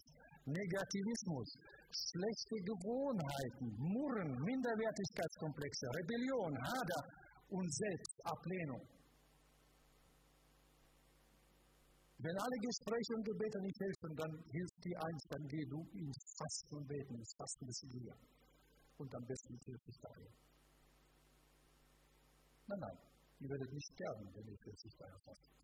Negativismus, 0.52 1.50
schlechte 1.90 2.58
Gewohnheiten, 2.66 3.68
Murren, 3.78 4.32
Minderwertigkeitskomplexe, 4.44 5.86
Rebellion, 5.96 6.54
Hader, 6.58 7.04
und 7.50 7.68
Selbstablehnung. 7.74 8.86
Wenn 12.20 12.36
alle 12.36 12.58
Gespräche 12.60 13.14
und 13.16 13.26
Gebete 13.26 13.60
nicht 13.62 13.80
helfen, 13.80 14.12
dann 14.16 14.34
hilft 14.52 14.84
dir 14.84 14.98
eins, 15.00 15.24
dann 15.30 15.48
geh 15.48 15.66
du 15.66 15.80
ins 15.96 16.20
Fasten 16.38 16.76
und 16.76 16.88
Beten, 16.88 17.16
ins 17.16 17.34
Fasten 17.38 17.66
des 17.66 17.84
Elia. 17.84 18.16
Und 18.98 19.16
am 19.16 19.26
besten 19.26 19.58
40 19.58 19.98
Tage. 20.04 20.28
Nein, 22.68 22.80
nein, 22.80 22.98
ihr 23.40 23.50
werdet 23.50 23.72
nicht 23.72 23.88
sterben, 23.96 24.36
wenn 24.36 24.48
ihr 24.52 24.60
40 24.60 24.96
Tage 25.00 25.20
fastet. 25.24 25.56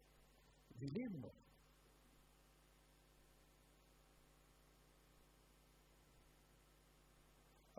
Wir 0.80 0.90
leben 0.90 1.20
noch. 1.20 1.45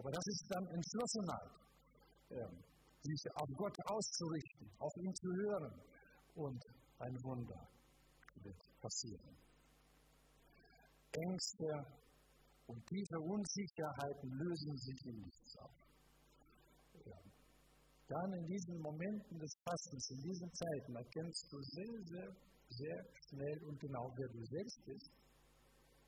Aber 0.07 0.15
das 0.15 0.27
ist 0.29 0.47
dann 0.55 0.65
Entschlossenheit. 0.69 1.51
Ähm, 2.31 2.63
sich 3.03 3.23
auf 3.35 3.49
Gott 3.57 3.77
auszurichten, 3.87 4.71
auf 4.79 4.97
ihn 4.99 5.13
zu 5.17 5.27
hören 5.35 5.83
und 6.37 6.63
ein 6.99 7.17
Wunder 7.25 7.69
wird 8.43 8.57
passieren. 8.81 9.37
Ängste 11.11 11.87
und 12.69 12.87
tiefe 12.87 13.19
Unsicherheiten 13.19 14.31
lösen 14.31 14.77
sich 14.79 15.07
in 15.07 15.19
nichts 15.23 15.57
auf. 15.59 15.75
Dann 18.07 18.33
in 18.35 18.47
diesen 18.47 18.81
Momenten 18.81 19.39
des 19.41 19.53
Fastens, 19.65 20.11
in 20.11 20.23
diesen 20.23 20.53
Zeiten, 20.55 20.95
erkennst 20.95 21.53
du 21.53 21.61
sehr, 21.61 22.05
sehr, 22.05 22.37
sehr 22.69 23.05
schnell 23.29 23.59
und 23.65 23.81
genau, 23.81 24.13
wer 24.17 24.29
du 24.29 24.45
selbst 24.47 24.85
bist 24.85 25.11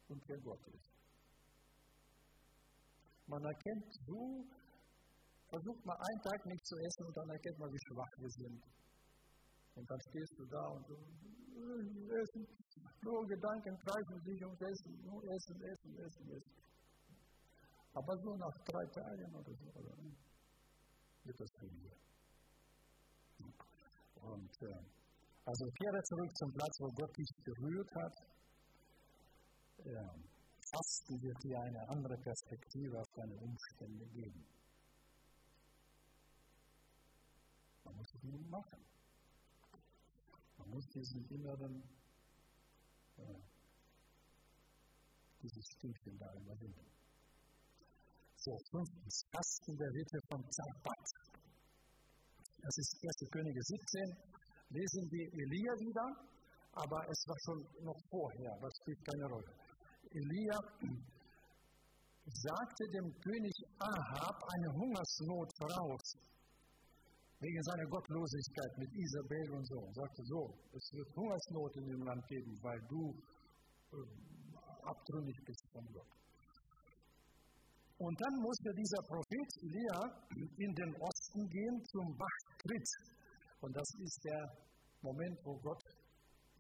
und 0.07 0.23
wer 0.29 0.39
Gott 0.39 0.65
ist. 0.69 0.98
Man 3.29 3.45
erkennt 3.45 3.95
so 4.07 4.45
Versucht 5.49 5.83
mal 5.87 5.97
einen 5.97 6.21
Tag 6.21 6.45
nicht 6.45 6.67
zu 6.67 6.77
essen 6.77 7.07
und 7.09 7.17
dann 7.17 7.31
erkennt 7.31 7.59
man, 7.59 7.73
wie 7.73 7.85
schwach 7.89 8.13
wir 8.21 8.29
sind. 8.29 8.61
Und 9.77 9.91
dann 9.91 10.01
stehst 10.13 10.35
du 10.37 10.45
da 10.45 10.63
und 10.77 10.85
du 10.89 10.93
äh, 10.93 12.21
essen, 12.21 12.45
nur 13.01 13.27
Gedanken 13.27 13.75
kreisen 13.81 14.21
sich 14.29 14.45
und 14.45 14.61
essen, 14.61 14.93
nur 15.09 15.25
essen, 15.25 15.57
essen, 15.57 15.91
essen, 16.05 16.25
essen. 16.37 16.57
Aber 17.95 18.13
so 18.21 18.37
nach 18.37 18.57
drei 18.69 18.85
Tagen 18.93 19.35
oder 19.35 19.55
so, 19.57 19.67
oder, 19.73 19.97
wird 21.25 21.41
das 21.41 21.53
weniger. 21.63 21.97
Und 24.21 24.53
äh, 24.69 24.85
also 25.49 25.65
kehre 25.81 26.03
zurück 26.03 26.37
zum 26.37 26.53
Platz, 26.53 26.77
wo 26.81 26.89
Gott 26.93 27.17
dich 27.17 27.31
berührt 27.43 27.91
hat. 27.95 28.15
Ja, 29.87 30.13
Fasten 30.71 31.23
wird 31.23 31.43
dir 31.43 31.59
eine 31.61 31.89
andere 31.89 32.17
Perspektive 32.19 33.01
auf 33.01 33.09
deine 33.15 33.37
Umstände 33.37 34.07
geben. 34.07 34.45
Man 37.85 37.97
muss 37.97 38.15
es 38.15 38.23
nur 38.23 38.41
machen. 38.49 38.85
Man 40.59 40.71
muss 40.71 40.87
diesen 40.89 41.25
inneren, 41.31 41.83
äh, 43.17 43.41
dieses 45.43 45.65
Stinkchen 45.77 46.19
da 46.19 46.33
überwinden. 46.35 46.87
So, 48.37 48.57
fünftens, 48.71 49.25
Fasten 49.33 49.77
der 49.77 49.91
Ritte 49.91 50.19
von 50.29 50.43
Zapat. 50.51 51.05
Das 52.61 52.77
ist 52.77 52.97
1. 53.03 53.31
Könige 53.31 53.63
17. 53.63 54.17
Lesen 54.71 55.11
wir 55.11 55.33
Elia 55.33 55.73
wieder, 55.81 56.29
aber 56.73 57.09
es 57.09 57.25
war 57.27 57.39
schon 57.41 57.85
noch 57.85 58.01
vorher, 58.11 58.59
das 58.61 58.73
spielt 58.83 59.05
keine 59.07 59.27
Rolle. 59.27 59.68
Elia 60.13 60.59
sagte 62.25 62.85
dem 62.93 63.09
König 63.21 63.57
Ahab 63.79 64.37
eine 64.55 64.73
Hungersnot 64.73 65.51
voraus 65.59 66.07
wegen 67.41 67.63
seiner 67.63 67.87
Gottlosigkeit 67.87 68.73
mit 68.79 68.91
Isabel 68.95 69.51
und 69.55 69.67
so. 69.67 69.79
Er 69.87 69.95
sagte 69.95 70.23
so, 70.25 70.41
es 70.75 70.91
wird 70.93 71.17
Hungersnot 71.17 71.77
in 71.77 71.87
dem 71.87 72.03
Land 72.03 72.27
geben, 72.27 72.59
weil 72.63 72.81
du 72.89 73.15
äh, 73.93 74.89
abtrünnig 74.89 75.37
bist 75.45 75.65
von 75.73 75.87
Gott. 75.93 76.19
Und 77.99 78.17
dann 78.21 78.35
musste 78.43 78.71
dieser 78.75 79.03
Prophet 79.07 79.49
Elia 79.63 80.01
in 80.37 80.73
den 80.75 80.93
Osten 81.03 81.49
gehen 81.49 81.85
zum 81.91 82.17
Bach 82.17 82.39
Krit. 82.63 82.89
Und 83.61 83.75
das 83.75 83.89
ist 84.03 84.21
der 84.25 84.43
Moment, 85.03 85.39
wo 85.45 85.59
Gott 85.59 85.83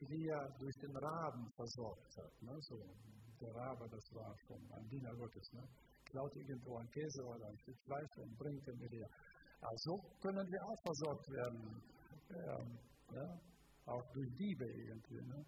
Elia 0.00 0.38
durch 0.58 0.76
den 0.82 0.96
Raben 0.96 1.50
versorgt 1.54 2.16
hat. 2.18 2.42
Ne? 2.42 2.54
So, 2.60 2.76
der 3.40 3.54
Rabe, 3.54 3.88
das 3.90 4.04
war 4.14 4.34
schon 4.46 4.60
ein 4.72 4.88
Diener 4.88 5.14
Gottes. 5.14 5.52
Ne? 5.52 5.62
Klaut 6.04 6.34
irgendwo 6.36 6.76
ein 6.78 6.90
Käse 6.90 7.22
oder 7.24 7.46
ein 7.46 7.58
Stück 7.58 7.78
Fleisch 7.84 8.16
und 8.18 8.38
bringt 8.38 8.66
dem 8.66 8.80
Elia. 8.82 9.06
Also 9.60 9.98
können 10.20 10.46
wir 10.50 10.60
auch 10.64 10.80
versorgt 10.84 11.28
werden. 11.30 11.82
Ähm, 12.30 12.78
ja, 13.14 13.40
auch 13.86 14.04
durch 14.12 14.30
Diebe 14.36 14.66
irgendwie. 14.66 15.20
Ne? 15.26 15.44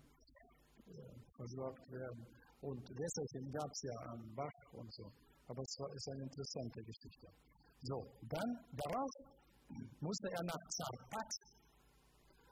Äh, 0.87 1.21
versorgt 1.37 1.91
werden. 1.91 2.27
Und 2.61 2.83
Wässerchen 2.91 3.53
gab 3.53 3.71
es 3.71 3.83
ja 3.83 3.97
am 4.13 4.35
Bach 4.35 4.61
und 4.73 4.93
so. 4.93 5.05
Aber 5.49 5.63
es 5.63 5.77
ist 5.95 6.09
eine 6.13 6.23
interessante 6.25 6.83
Geschichte. 6.83 7.29
So, 7.83 7.99
dann 8.29 8.51
darauf 8.77 9.11
musste 10.01 10.29
er 10.29 10.45
nach 10.45 10.65
Zarpat 10.77 11.31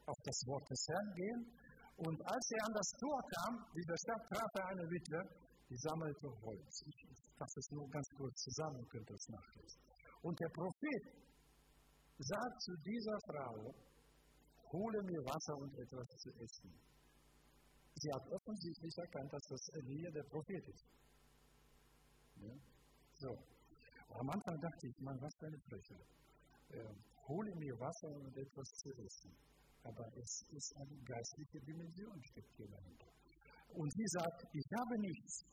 auf 0.07 0.17
das 0.25 0.39
Wort 0.47 0.71
des 0.71 0.83
Herrn 0.89 1.15
gehen. 1.15 1.41
Und 1.99 2.19
als 2.23 2.47
er 2.55 2.63
an 2.67 2.75
das 2.79 2.91
Tor 3.03 3.19
kam, 3.35 3.53
wie 3.75 3.83
der 3.83 3.99
Stadt, 3.99 4.23
traf 4.31 4.53
er 4.55 4.67
eine 4.71 4.87
Witwe, 4.87 5.21
die 5.69 5.77
sammelte 5.77 6.29
Holz. 6.47 6.83
Ich 6.87 6.97
fasse 7.37 7.59
es 7.59 7.71
nur 7.73 7.91
ganz 7.91 8.07
kurz 8.17 8.37
zusammen, 8.43 8.87
könnt 8.89 9.11
ihr 9.11 9.17
es 9.17 9.29
nachlesen. 9.29 9.81
Und 10.23 10.39
der 10.39 10.49
Prophet 10.55 11.03
sagt 12.19 12.63
zu 12.63 12.73
dieser 12.87 13.19
Frau, 13.27 13.75
hole 14.73 15.03
mir 15.03 15.23
Wasser 15.27 15.57
und 15.59 15.75
etwas 15.75 16.09
zu 16.23 16.31
essen. 16.39 16.71
Sie 17.95 18.11
hat 18.15 18.25
offensichtlich 18.31 18.95
erkannt, 18.99 19.33
dass 19.33 19.47
das 19.49 19.69
Elia 19.83 20.11
der 20.11 20.27
Prophet 20.31 20.69
ist. 20.69 20.87
Ja? 22.37 22.55
So. 23.19 23.31
Am 24.15 24.31
Anfang 24.31 24.57
dachte 24.61 24.87
ich, 24.87 24.97
man, 25.01 25.21
was 25.21 25.35
für 25.39 25.47
eine 25.47 25.61
Frechheit. 25.67 26.09
Äh, 26.71 26.95
hole 27.27 27.55
mir 27.57 27.75
Wasser 27.81 28.09
und 28.23 28.37
etwas 28.37 28.69
zu 28.83 28.89
essen. 29.03 29.35
Aber 29.85 30.05
es 30.17 30.33
ist 30.51 30.71
eine 30.77 30.97
geistliche 31.05 31.61
Dimension, 31.65 32.17
steckt 32.31 32.53
hier 32.57 32.69
dahinter. 32.69 33.09
Und 33.75 33.93
sie 33.93 34.09
sagt, 34.09 34.45
ich 34.53 34.69
habe 34.79 34.95
nichts, 34.99 35.45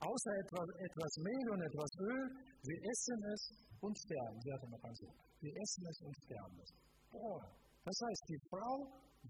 außer 0.00 0.32
etwas, 0.40 0.68
etwas 0.80 1.12
Mehl 1.20 1.46
und 1.50 1.60
etwas 1.62 1.90
Öl. 2.00 2.24
Wir 2.62 2.78
essen 2.90 3.20
es 3.34 3.42
und 3.80 3.94
sterben. 3.98 4.40
Sie 4.40 4.52
hatte 4.52 4.68
noch 4.70 4.84
also, 4.84 5.06
wir 5.40 5.52
essen 5.56 5.86
es 5.86 5.98
und 6.00 6.16
sterben 6.24 6.56
es. 6.60 6.70
Boah, 7.10 7.42
das 7.84 7.96
heißt, 8.06 8.24
die 8.28 8.40
Frau 8.48 8.74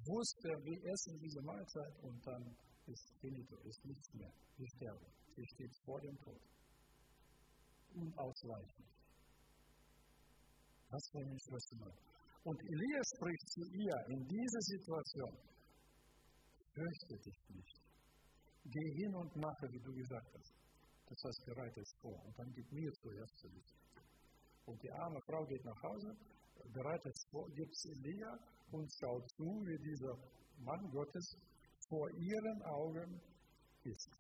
wusste, 0.07 0.49
wir 0.63 0.79
essen 0.93 1.19
diese 1.19 1.43
Mahlzeit 1.43 1.95
und 2.03 2.27
dann 2.27 2.57
ist 2.87 3.15
finito, 3.21 3.57
ist 3.65 3.85
nichts 3.85 4.15
mehr. 4.15 4.33
Wir 4.57 4.69
sterben. 4.77 5.07
Sie 5.37 5.47
steht 5.55 5.73
vor 5.85 6.01
dem 6.01 6.17
Tod. 6.19 6.41
Unausweichlich. 7.95 8.91
Was 10.91 11.09
für 11.13 11.19
eine 11.19 11.39
Schwester. 11.39 12.10
Und 12.45 12.59
Elia 12.61 13.03
spricht 13.17 13.49
zu 13.51 13.61
ihr 13.77 13.97
in 14.09 14.27
dieser 14.27 14.61
Situation, 14.61 15.37
fürchte 16.73 17.17
dich 17.25 17.41
nicht. 17.49 17.81
Geh 18.65 18.89
hin 19.03 19.15
und 19.15 19.37
mache, 19.37 19.67
wie 19.73 19.81
du 19.81 19.93
gesagt 19.93 20.33
hast. 20.35 20.55
Das 21.07 21.19
heißt, 21.25 21.45
bereite 21.47 21.81
es 21.81 21.93
vor 22.01 22.25
und 22.25 22.39
dann 22.39 22.53
gib 22.55 22.73
mir 22.73 22.93
zuerst 23.03 23.37
zu 23.39 23.49
wissen. 23.49 23.79
Und 24.65 24.83
die 24.83 24.91
arme 24.91 25.21
Frau 25.27 25.45
geht 25.47 25.65
nach 25.65 25.83
Hause, 25.83 26.17
bereitet 26.73 27.13
es 27.13 27.25
vor, 27.31 27.47
gibt 27.51 27.73
es 27.73 27.85
Elia 27.87 28.39
und 28.71 28.89
schaut 29.01 29.29
zu, 29.37 29.45
wie 29.67 29.79
dieser 29.91 30.17
Mann 30.65 30.91
Gottes 30.93 31.37
vor 31.89 32.09
ihren 32.11 32.63
Augen 32.63 33.21
ist. 33.83 34.11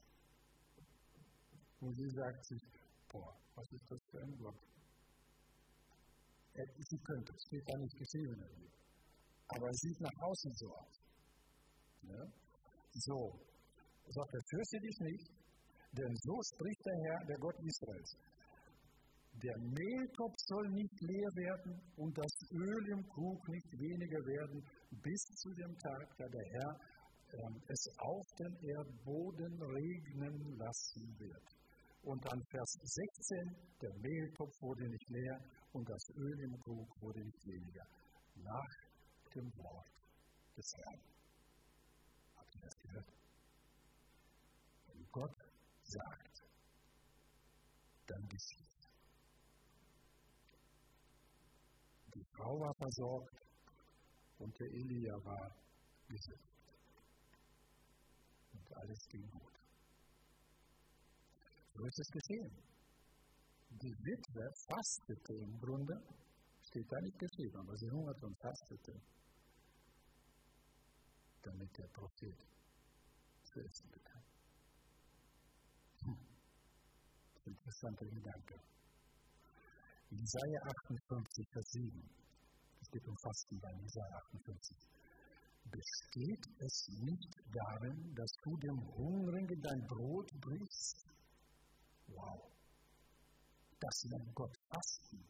Und 1.80 1.96
sie 1.96 2.10
sagt 2.10 2.44
sich, 2.44 2.62
boah, 3.08 3.34
was 3.54 3.72
ist 3.72 3.90
das 3.90 4.00
für 4.10 4.20
ein 4.20 4.36
Gott? 4.36 4.58
Sie 6.54 6.98
könnte, 6.98 7.32
es 7.32 7.42
steht 7.46 7.64
da 7.66 7.78
nicht 7.78 7.96
geschrieben. 7.96 8.70
Aber 9.48 9.68
es 9.70 9.78
sieht 9.80 10.00
nach 10.00 10.18
außen 10.22 10.52
so 10.54 10.66
aus. 10.74 11.00
Ja? 12.02 12.22
So, 12.92 13.38
sagt 14.08 14.34
er, 14.34 14.42
fürchte 14.50 14.78
dich 14.80 14.98
nicht, 15.00 15.26
denn 15.92 16.14
so 16.22 16.34
spricht 16.54 16.86
der 16.86 16.98
Herr, 17.04 17.26
der 17.26 17.38
Gott 17.38 17.56
Israels. 17.62 18.16
Der 19.42 19.58
Mehltopf 19.58 20.34
soll 20.46 20.68
nicht 20.70 21.00
leer 21.00 21.30
werden 21.34 21.80
und 21.96 22.18
das 22.18 22.34
Öl 22.50 22.82
im 22.92 23.02
Krug 23.08 23.48
nicht 23.48 23.70
weniger 23.78 24.18
werden, 24.26 24.62
bis 25.02 25.22
zu 25.38 25.50
dem 25.54 25.72
Tag, 25.78 26.06
da 26.18 26.26
der 26.26 26.46
Herr 26.50 26.72
äh, 27.32 27.72
es 27.72 27.86
auf 27.98 28.26
den 28.38 28.54
Erdboden 28.58 29.54
regnen 29.62 30.58
lassen 30.58 31.14
wird. 31.18 31.46
Und 32.02 32.24
dann 32.24 32.42
Vers 32.50 32.72
16, 32.82 33.56
der 33.82 33.94
Mehltopf 34.02 34.54
wurde 34.62 34.88
nicht 34.88 35.10
leer 35.10 35.38
und 35.72 35.88
das 35.88 36.10
Öl 36.16 36.40
im 36.40 36.60
Krug 36.60 36.88
wurde 37.00 37.20
nicht 37.24 37.46
weniger. 37.46 37.86
Nach 38.36 38.70
dem 39.34 39.52
Wort 39.56 39.86
des 40.56 40.72
Herrn. 40.76 41.00
Habt 42.36 42.54
ihr 42.54 42.60
das 42.62 42.78
gehört? 42.78 43.12
Wenn 44.86 45.06
Gott 45.12 45.36
sagt, 45.82 46.42
dann 48.06 48.28
geschieht. 48.28 48.70
Die 52.14 52.24
Frau 52.36 52.58
war 52.60 52.74
versorgt 52.74 53.40
und 54.38 54.58
der 54.58 54.66
Elia 54.66 55.14
war 55.24 55.54
gesetzt. 56.08 56.50
Und 58.52 58.76
alles 58.76 59.06
ging 59.08 59.30
gut. 59.30 59.52
So 61.74 61.84
ist 61.84 62.00
es 62.00 62.08
geschehen. 62.08 62.69
Die 63.70 63.94
Witwe 64.04 64.52
fastete 64.68 65.34
im 65.34 65.58
Grunde, 65.58 65.94
steht 66.62 66.90
da 66.90 67.00
nicht 67.00 67.18
geschrieben, 67.18 67.56
aber 67.56 67.76
sie 67.76 67.90
hungerte 67.90 68.26
und 68.26 68.36
fastete, 68.38 69.00
damit 71.42 71.78
der 71.78 71.88
Prophet 71.88 72.36
zu 73.44 73.60
essen 73.60 73.90
bekam. 73.90 74.22
Hm. 76.04 76.18
Interessanter 77.46 78.06
Gedanke. 78.06 78.60
Jesaja 80.10 80.60
58, 80.62 81.46
Vers 81.52 81.70
7. 81.70 82.10
Es 82.80 82.90
geht 82.90 83.06
um 83.06 83.16
Fasten 83.22 83.60
bei 83.60 83.72
Jesaja 83.72 84.16
58. 84.26 84.76
Besteht 85.70 86.46
es 86.58 86.88
nicht 87.04 87.32
darin, 87.52 88.14
dass 88.14 88.32
du 88.42 88.56
dem 88.56 88.78
Hungrigen 88.96 89.62
dein 89.62 89.86
Brot 89.86 90.28
brichst 90.40 91.06
Wow. 92.08 92.49
Das 93.80 93.96
nennt 94.12 94.34
Gott 94.34 94.54
Fasten. 94.68 95.24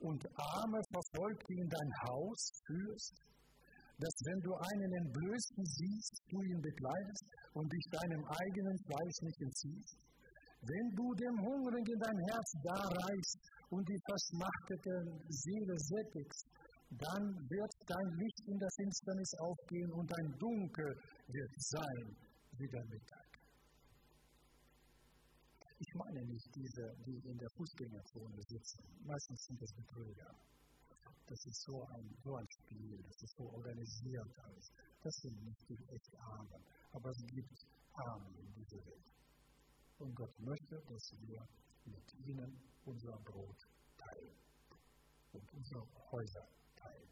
Und 0.00 0.24
Arme 0.34 0.80
verfolgt, 0.90 1.44
die 1.48 1.60
in 1.60 1.68
dein 1.68 1.92
Haus 2.08 2.40
führst, 2.66 3.14
dass 4.00 4.16
wenn 4.24 4.40
du 4.40 4.52
einen 4.56 4.92
Entblößten 5.04 5.64
siehst, 5.64 6.22
du 6.32 6.40
ihn 6.40 6.60
bekleidest 6.62 7.24
und 7.52 7.68
dich 7.68 7.86
deinem 7.92 8.24
eigenen 8.24 8.76
Fleisch 8.88 9.18
nicht 9.20 9.40
entziehst. 9.42 9.96
Wenn 10.62 10.88
du 10.96 11.06
dem 11.14 11.36
Hungrigen 11.40 11.98
dein 12.00 12.20
Herz 12.32 12.48
darreichst 12.64 13.38
und 13.68 13.84
die 13.88 14.00
verschmachtete 14.08 14.94
Seele 15.28 15.76
sättigst, 15.76 16.48
dann 16.96 17.24
wird 17.48 17.72
dein 17.86 18.08
Licht 18.18 18.40
in 18.48 18.58
der 18.58 18.68
Finsternis 18.76 19.32
aufgehen 19.38 19.92
und 19.92 20.10
dein 20.10 20.28
Dunkel 20.38 20.90
wird 21.28 21.52
sein 21.56 22.16
wie 22.56 22.68
der 22.68 22.84
Mittag. 22.88 23.19
Ich 25.82 25.94
meine 25.94 26.22
nicht 26.26 26.54
diese, 26.54 26.94
die 27.06 27.26
in 27.26 27.38
der 27.38 27.48
Fußgängerzone 27.56 28.42
sitzen. 28.42 28.84
Meistens 29.06 29.46
sind 29.46 29.62
das 29.62 29.72
Betrüger. 29.72 30.34
Das 31.26 31.46
ist 31.46 31.62
so 31.62 31.86
ein, 31.86 32.14
so 32.22 32.36
ein 32.36 32.46
Spiel, 32.50 33.02
das 33.08 33.22
ist 33.22 33.34
so 33.34 33.44
organisiert 33.50 34.28
alles. 34.40 34.72
Das 35.02 35.14
sind 35.16 35.42
nicht 35.42 35.68
die 35.70 35.78
echt 35.88 36.14
Armen. 36.18 36.62
Aber 36.92 37.08
es 37.10 37.26
gibt 37.28 37.66
Arme 37.94 38.28
in 38.28 38.52
dieser 38.52 38.84
Welt. 38.84 39.06
Und 40.00 40.14
Gott 40.14 40.38
möchte, 40.40 40.82
dass 40.86 41.14
wir 41.22 41.48
mit 41.86 42.14
ihnen 42.26 42.60
unser 42.84 43.16
Brot 43.20 43.66
teilen 43.96 44.36
und 45.32 45.52
unsere 45.54 45.86
Häuser 46.12 46.46
teilen, 46.76 47.08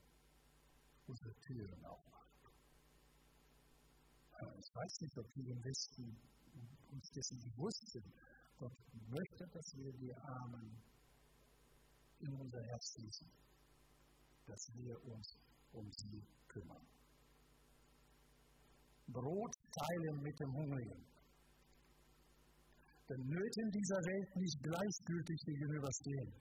unsere 1.06 1.32
Türen 1.40 1.84
aufmachen. 1.86 2.28
Ich 4.60 4.74
weiß 4.74 5.00
nicht, 5.00 5.16
ob 5.16 5.26
wir 5.36 5.52
im 5.52 5.64
Westen 5.64 6.20
uns 6.90 7.10
dessen 7.10 7.38
bewusst 7.40 7.86
sind, 7.92 8.12
Gott 8.58 8.76
möchte, 9.08 9.44
dass 9.52 9.72
wir 9.76 9.92
die 9.92 10.14
Armen 10.14 10.82
in 12.20 12.32
unser 12.34 12.62
Herz 12.62 12.92
schließen, 12.92 13.30
dass 14.46 14.68
wir 14.74 15.04
uns 15.04 15.36
um 15.72 15.90
sie 15.92 16.22
kümmern. 16.48 16.86
Brot 19.06 19.54
teilen 19.72 20.22
mit 20.22 20.38
dem 20.40 20.52
Hungrigen. 20.52 21.06
Den 23.08 23.24
Nöten 23.24 23.70
dieser 23.70 24.00
Welt 24.04 24.36
nicht 24.36 24.58
gleichgültig 24.62 25.38
gegenüberstehen. 25.46 26.32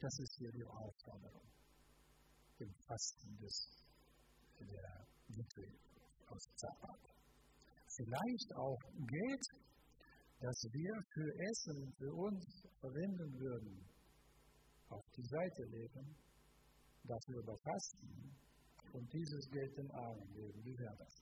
Das 0.00 0.18
ist 0.18 0.36
hier 0.38 0.50
die 0.52 0.66
Aufforderung 0.66 1.48
im 2.58 2.74
Fasten 2.86 3.36
des, 3.38 3.56
der 4.58 5.06
Witwe 5.28 5.66
aus 6.26 6.44
Zapat. 6.56 7.00
Vielleicht 7.96 8.54
auch 8.56 8.80
Geld 9.06 9.44
das 10.40 10.56
wir 10.72 10.94
für 11.12 11.30
Essen 11.50 11.92
für 11.98 12.12
uns 12.14 12.44
verwenden 12.80 13.38
würden, 13.38 13.84
auf 14.88 15.04
die 15.16 15.28
Seite 15.28 15.62
legen, 15.68 16.16
dafür 17.04 17.42
aber 17.42 17.56
fasten 17.58 18.34
und 18.92 19.12
dieses 19.12 19.48
Geld 19.50 19.76
den 19.76 19.90
Armen 19.90 20.32
geben. 20.32 20.64
Wie 20.64 20.78
wäre 20.78 20.96
das? 20.96 21.14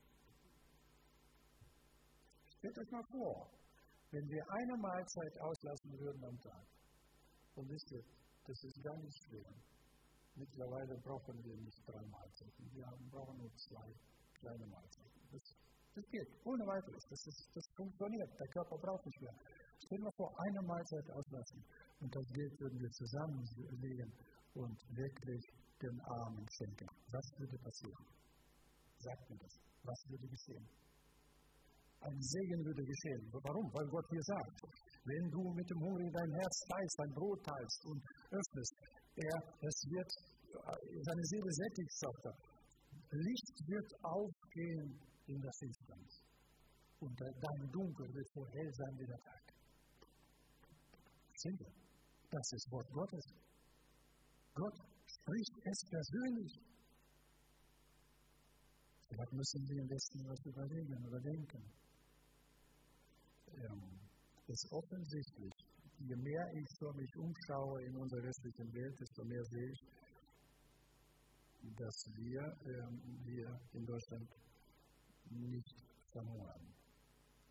Stellt 2.59 2.79
euch 2.79 2.91
mal 2.91 3.05
vor, 3.11 3.51
wenn 4.11 4.27
wir 4.29 4.45
eine 4.51 4.77
Mahlzeit 4.79 5.41
auslassen 5.41 5.99
würden 5.99 6.25
am 6.25 6.39
Tag. 6.41 6.67
Und 7.57 7.69
wisst 7.69 7.91
ihr, 7.93 8.03
das 8.47 8.65
ist 8.65 8.83
gar 8.83 8.97
nicht 8.99 9.19
schwer. 9.27 9.53
Mittlerweile 10.35 10.97
brauchen 11.03 11.43
wir 11.45 11.57
nicht 11.57 11.83
drei 11.87 12.07
Mahlzeiten. 12.07 12.71
Wir 12.73 12.87
brauchen 13.11 13.37
nur 13.37 13.53
zwei 13.57 13.91
kleine 14.39 14.67
Mahlzeiten. 14.67 15.21
Das 15.33 15.43
das 15.99 16.07
geht, 16.11 16.31
ohne 16.47 16.65
weiteres. 16.67 17.03
Das, 17.11 17.23
ist, 17.27 17.51
das 17.55 17.67
funktioniert. 17.75 18.31
Der 18.39 18.49
Körper 18.55 18.77
braucht 18.79 19.05
nicht 19.07 19.21
mehr. 19.21 19.35
Stell 19.83 19.99
dir 19.99 20.15
vor, 20.17 20.31
eine 20.39 20.63
Mahlzeit 20.63 21.11
auslassen. 21.11 21.61
Und 22.01 22.11
das 22.15 22.27
Geld 22.31 22.55
würden 22.61 22.79
wir 22.79 22.91
zusammenlegen 22.91 24.11
und 24.55 24.79
wirklich 24.95 25.43
den 25.83 25.97
Armen 26.07 26.47
schenken. 26.55 26.89
Was 27.11 27.27
würde 27.39 27.59
passieren? 27.59 28.07
Sagt 28.99 29.31
mir 29.31 29.39
das. 29.39 29.55
Was 29.83 29.99
würde 30.11 30.27
geschehen? 30.27 30.67
Ein 31.99 32.21
Segen 32.23 32.61
würde 32.63 32.85
geschehen. 32.85 33.23
Warum? 33.33 33.67
Weil 33.75 33.89
Gott 33.91 34.07
hier 34.11 34.23
sagt, 34.23 34.57
wenn 35.03 35.27
du 35.31 35.43
mit 35.51 35.67
dem 35.67 35.81
Hungrigen 35.83 36.13
dein 36.15 36.33
Herz 36.39 36.57
teilst, 36.71 36.95
dein 36.99 37.13
Brot 37.15 37.43
teilst 37.43 37.81
und 37.87 38.01
öffnest, 38.31 38.75
er, 39.19 39.39
es 39.67 39.79
wird, 39.91 40.11
seine 41.03 41.25
Seele 41.27 41.51
sättigt, 41.51 41.93
sagt 41.99 42.25
er. 42.27 42.37
Licht 43.11 43.57
wird 43.67 43.91
aufgehen 44.05 45.08
in 45.29 45.41
das 45.41 45.57
Finsternis. 45.59 46.23
Und 47.01 47.21
dein 47.21 47.71
Dunkel 47.71 48.07
wird 48.15 48.29
so 48.35 48.47
hell 48.47 48.73
sein 48.75 48.99
wie 48.99 49.07
der 49.07 49.21
Tag. 49.21 49.45
Sehen 51.37 51.59
Das 52.31 52.53
ist 52.53 52.71
Wort 52.73 52.91
Gottes. 52.91 53.25
Gott 54.55 54.75
spricht 55.07 55.55
es 55.65 55.79
persönlich. 55.89 56.53
Vielleicht 59.09 59.33
müssen 59.33 59.69
wir 59.69 59.83
im 59.83 59.89
Westen 59.89 60.19
was 60.29 60.41
überlegen, 60.45 61.07
überdenken. 61.07 61.63
Ähm, 63.55 63.99
ist 64.49 64.67
offensichtlich, 64.73 65.53
je 65.99 66.17
mehr 66.17 66.47
ich 66.55 66.69
für 66.79 66.93
mich 66.93 67.13
umschaue 67.17 67.85
in 67.85 67.97
unserer 67.97 68.23
westlichen 68.23 68.73
Welt, 68.75 69.01
desto 69.01 69.25
mehr 69.25 69.45
sehe 69.45 69.71
ich, 69.71 69.81
dass 71.77 71.97
wir 72.17 72.43
ähm, 72.67 73.01
hier 73.25 73.61
in 73.73 73.85
Deutschland 73.85 74.29
nicht 75.31 75.75
verhungern. 76.13 76.75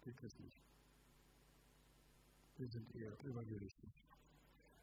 Wirklich 0.03 0.39
nicht. 0.39 0.61
Wir 2.57 2.69
sind 2.69 2.95
eher 2.95 3.13
übergewichtig. 3.23 3.91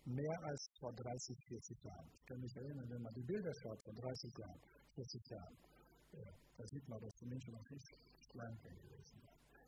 Mehr 0.04 0.38
als 0.44 0.68
vor 0.78 0.92
30, 0.92 1.37
40 1.48 1.85
Jahren. 1.85 2.11
Ich 2.14 2.26
kann 2.26 2.40
mich 2.40 2.54
erinnern, 2.57 2.88
wenn 2.90 3.02
man 3.02 3.14
die 3.14 3.22
Bilder 3.22 3.52
schaut 3.62 3.80
von 3.83 3.96
30 3.96 4.38
Jahren, 4.38 4.61
40 4.94 5.30
Jahren, 5.30 5.57
ja, 6.12 6.30
da 6.59 6.66
sieht 6.66 6.88
man, 6.88 7.00
dass 7.00 7.14
die 7.16 7.26
Menschen 7.26 7.52
noch 7.52 7.70
nicht 7.70 7.88
klein 8.28 8.57
gewesen 8.62 9.02
sind. 9.02 9.24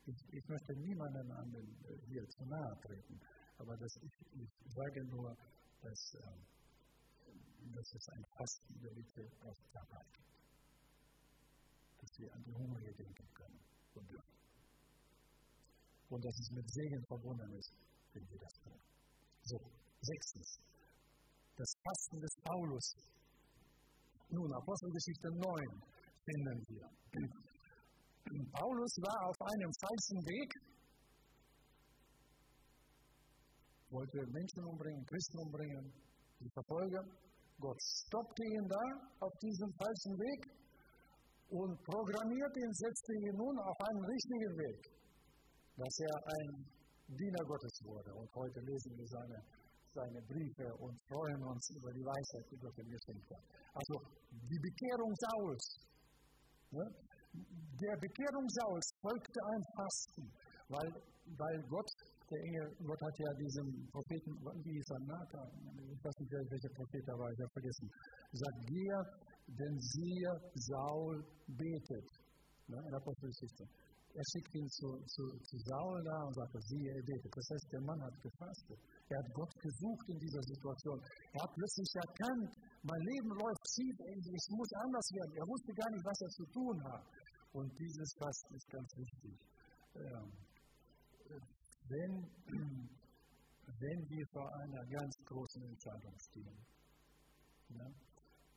Ich, 0.06 0.34
ich 0.34 0.48
möchte 0.48 0.72
niemanden 0.76 1.32
an 1.32 1.50
den, 1.50 1.66
äh, 1.88 1.98
hier 2.06 2.28
zu 2.28 2.44
nahe 2.44 2.78
treten, 2.82 3.18
aber 3.58 3.76
das, 3.76 3.96
ich, 3.96 4.42
ich 4.42 4.72
sage 4.74 5.04
nur, 5.06 5.36
dass, 5.82 6.14
äh, 6.14 7.74
dass 7.74 7.94
es 7.94 8.08
ein 8.10 8.24
Bitte 8.80 9.30
auf 9.42 9.56
Arbeit 9.74 10.25
wir 12.18 12.32
an 12.32 12.42
die 12.44 12.54
Hungrige 12.54 12.94
denken 12.94 13.28
können 13.34 13.60
und 13.94 14.10
dürfen. 14.10 14.36
Und 16.08 16.24
dass 16.24 16.38
es 16.38 16.50
mit 16.50 16.70
Segen 16.70 17.02
verbunden 17.06 17.52
ist, 17.58 17.72
wenn 18.12 18.28
wir 18.30 18.38
das 18.38 18.52
tun. 18.62 18.80
So, 19.42 19.58
sechstens. 20.00 20.58
Das 21.56 21.72
Fasten 21.82 22.20
des 22.20 22.34
Paulus. 22.44 22.86
Nun, 24.28 24.52
Apostelgeschichte 24.52 25.28
9 25.28 25.82
finden 26.24 26.58
wir. 26.68 26.86
Paulus 28.52 28.92
war 29.06 29.28
auf 29.28 29.40
einem 29.40 29.72
falschen 29.80 30.20
Weg, 30.26 30.50
wollte 33.90 34.18
Menschen 34.26 34.64
umbringen, 34.64 35.04
Christen 35.06 35.38
umbringen, 35.38 35.92
die 36.40 36.50
Verfolger. 36.50 37.02
Gott 37.58 37.80
stoppte 37.80 38.42
ihn 38.44 38.68
da 38.68 38.84
auf 39.20 39.32
diesem 39.38 39.72
falschen 39.78 40.18
Weg 40.18 40.65
und 41.50 41.78
programmierte 41.84 42.58
ihn, 42.58 42.72
setzte 42.74 43.12
ihn 43.14 43.36
nun 43.36 43.58
auf 43.58 43.78
einen 43.88 44.04
richtigen 44.04 44.52
Weg, 44.58 44.80
dass 45.76 45.94
er 46.00 46.16
ein 46.26 46.76
Diener 47.06 47.44
Gottes 47.46 47.74
wurde. 47.86 48.10
Und 48.14 48.28
heute 48.34 48.60
lesen 48.66 48.98
wir 48.98 49.06
seine, 49.06 49.38
seine 49.94 50.20
Briefe 50.26 50.66
und 50.82 50.94
freuen 51.06 51.42
uns 51.44 51.70
über 51.70 51.92
die 51.92 52.02
Weisheit, 52.02 52.44
die 52.50 52.58
Gott 52.58 52.76
ihm 52.78 52.90
geschenkt 52.90 53.30
hat. 53.30 53.44
Also 53.74 53.94
die 54.30 54.58
Bekehrung 54.58 55.12
Sauls. 55.14 55.64
Ne? 56.70 56.84
Der 57.78 57.96
Bekehrung 58.00 58.46
Sauls 58.48 58.86
folgte 59.00 59.40
ein 59.54 59.62
Fasten, 59.76 60.24
weil, 60.68 60.90
weil 61.38 61.56
Gott, 61.68 61.90
der 62.26 62.40
Engel, 62.42 62.74
Gott 62.82 63.00
hat 63.06 63.16
ja 63.22 63.30
diesem 63.38 63.86
Propheten, 63.92 64.32
wie 64.64 64.72
hieß 64.72 64.90
er, 64.90 65.00
Nathan, 65.06 65.48
ich 65.78 66.02
weiß 66.02 66.16
nicht, 66.18 66.32
welcher 66.32 66.72
Prophet 66.74 67.04
er 67.06 67.18
war, 67.22 67.30
ich 67.30 67.38
habe 67.38 67.52
vergessen, 67.54 67.86
sagt, 68.32 68.58
gehe, 68.66 68.98
denn 69.46 69.78
siehe, 69.78 70.32
Saul 70.54 71.24
betet. 71.46 72.08
Ne, 72.68 72.78
in 72.82 72.94
Apostelgeschichte. 72.94 73.62
Er 74.16 74.24
schickt 74.32 74.54
ihn 74.56 74.68
zu, 74.70 74.88
zu, 75.06 75.22
zu 75.44 75.56
Saul 75.70 76.02
da 76.02 76.18
und 76.24 76.34
sagt, 76.34 76.50
siehe, 76.66 76.90
er 76.90 77.04
betet. 77.04 77.30
Das 77.30 77.46
heißt, 77.52 77.68
der 77.70 77.82
Mann 77.82 78.00
hat 78.02 78.16
gefastet. 78.22 78.78
Er 79.08 79.18
hat 79.18 79.28
Gott 79.34 79.54
gesucht 79.60 80.06
in 80.08 80.18
dieser 80.18 80.42
Situation. 80.42 80.98
Er 81.32 81.42
hat 81.44 81.52
plötzlich 81.54 81.90
erkannt, 81.94 82.50
mein 82.82 83.02
Leben 83.12 83.28
läuft 83.28 83.64
schief, 83.76 83.96
es 84.02 84.46
muss 84.50 84.72
anders 84.82 85.08
werden. 85.14 85.32
Er 85.36 85.46
wusste 85.46 85.72
gar 85.74 85.90
nicht, 85.92 86.04
was 86.06 86.20
er 86.22 86.32
zu 86.32 86.44
tun 86.50 86.76
hat. 86.90 87.04
Und 87.52 87.70
dieses 87.78 88.10
Fasten 88.18 88.54
ist 88.56 88.68
ganz 88.70 88.88
wichtig. 88.96 89.34
Ähm, 89.94 90.26
wenn, 91.86 92.12
wenn 93.78 94.00
wir 94.10 94.24
vor 94.32 94.48
einer 94.58 94.84
ganz 94.86 95.12
großen 95.24 95.62
Entscheidung 95.62 96.16
stehen, 96.18 96.58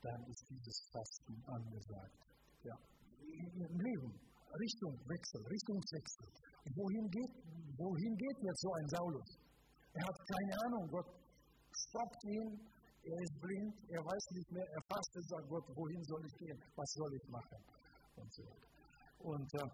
dann 0.02 0.22
ist 0.28 0.44
dieses 0.50 0.78
Fasten 0.92 1.36
angesagt. 1.46 2.16
Ja. 2.64 2.76
Im 3.24 3.80
Leben, 3.80 4.12
Richtung 4.58 4.94
Wechsel, 5.08 5.42
Richtungswechsel. 5.46 6.28
Wohin 6.76 7.06
geht, 7.10 7.34
wohin 7.78 8.14
geht 8.16 8.38
jetzt 8.42 8.62
so 8.62 8.72
ein 8.74 8.88
Saulus? 8.90 9.30
Er 9.94 10.04
hat 10.06 10.18
keine 10.28 10.56
Ahnung, 10.66 10.84
Gott 10.92 11.10
stoppt 11.90 12.24
ihn, 12.26 12.60
er 13.04 13.20
ist 13.24 13.36
blind, 13.42 13.74
er 13.90 14.04
weiß 14.04 14.26
nicht 14.36 14.52
mehr, 14.52 14.68
er 14.70 14.84
fastet, 14.92 15.26
sagt 15.30 15.48
Gott, 15.50 15.66
wohin 15.76 16.04
soll 16.04 16.24
ich 16.26 16.36
gehen, 16.38 16.60
was 16.76 16.90
soll 16.94 17.12
ich 17.16 17.26
machen 17.30 17.62
und 18.16 18.34
so. 18.34 18.46
Und 19.20 19.50
äh, 19.56 19.68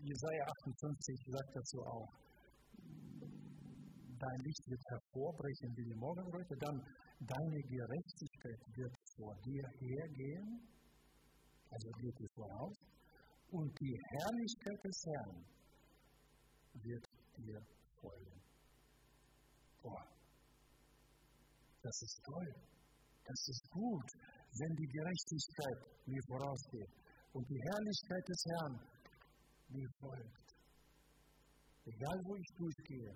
Jesaja 0.00 0.44
58 0.64 1.20
sagt 1.28 1.50
dazu 1.54 1.78
auch, 1.84 2.10
dein 4.18 4.40
Licht 4.44 4.64
wird 4.68 4.82
hervorbrechen 4.88 5.70
wie 5.76 5.84
die 5.84 5.98
Morgenröte, 6.00 6.54
dann 6.60 6.76
deine 7.20 7.60
Gerechtigkeit 7.68 8.60
wird 8.74 8.94
vor 9.16 9.34
dir 9.44 9.64
hergehen, 9.80 10.68
also 11.70 11.90
geht 12.00 12.18
dir 12.18 12.28
voraus, 12.34 12.76
und 13.50 13.80
die 13.80 13.96
Herrlichkeit 14.10 14.84
des 14.84 14.98
Herrn 15.06 15.44
wird 16.82 17.06
dir 17.36 17.60
folgen. 18.00 18.40
Boah, 19.82 20.04
das 21.82 22.02
ist 22.02 22.20
toll, 22.24 22.54
das 23.24 23.48
ist 23.48 23.70
gut, 23.70 24.10
wenn 24.58 24.74
die 24.76 24.90
Gerechtigkeit 24.90 26.06
mir 26.06 26.22
vorausgeht 26.28 26.90
und 27.32 27.48
die 27.48 27.60
Herrlichkeit 27.60 28.28
des 28.28 28.44
Herrn 28.50 28.74
mir 29.68 29.88
folgt. 30.00 30.44
Egal 31.84 32.18
wo 32.24 32.36
ich 32.36 32.50
durchgehe, 32.56 33.12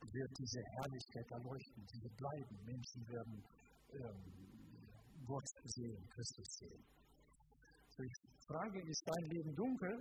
wird 0.00 0.32
diese 0.38 0.60
Herrlichkeit 0.76 1.28
erleuchten. 1.30 1.80
Sie 1.86 2.00
wird 2.02 2.16
bleiben. 2.16 2.56
Menschen 2.64 3.02
werden 3.08 3.36
ähm, 3.92 4.49
Gott 5.30 5.46
sehen, 5.64 6.02
Christus 6.10 6.50
sehen. 6.58 6.82
So 7.94 8.02
ich 8.02 8.16
frage, 8.50 8.78
ist 8.82 9.04
dein 9.06 9.26
Leben 9.30 9.54
dunkel? 9.54 9.94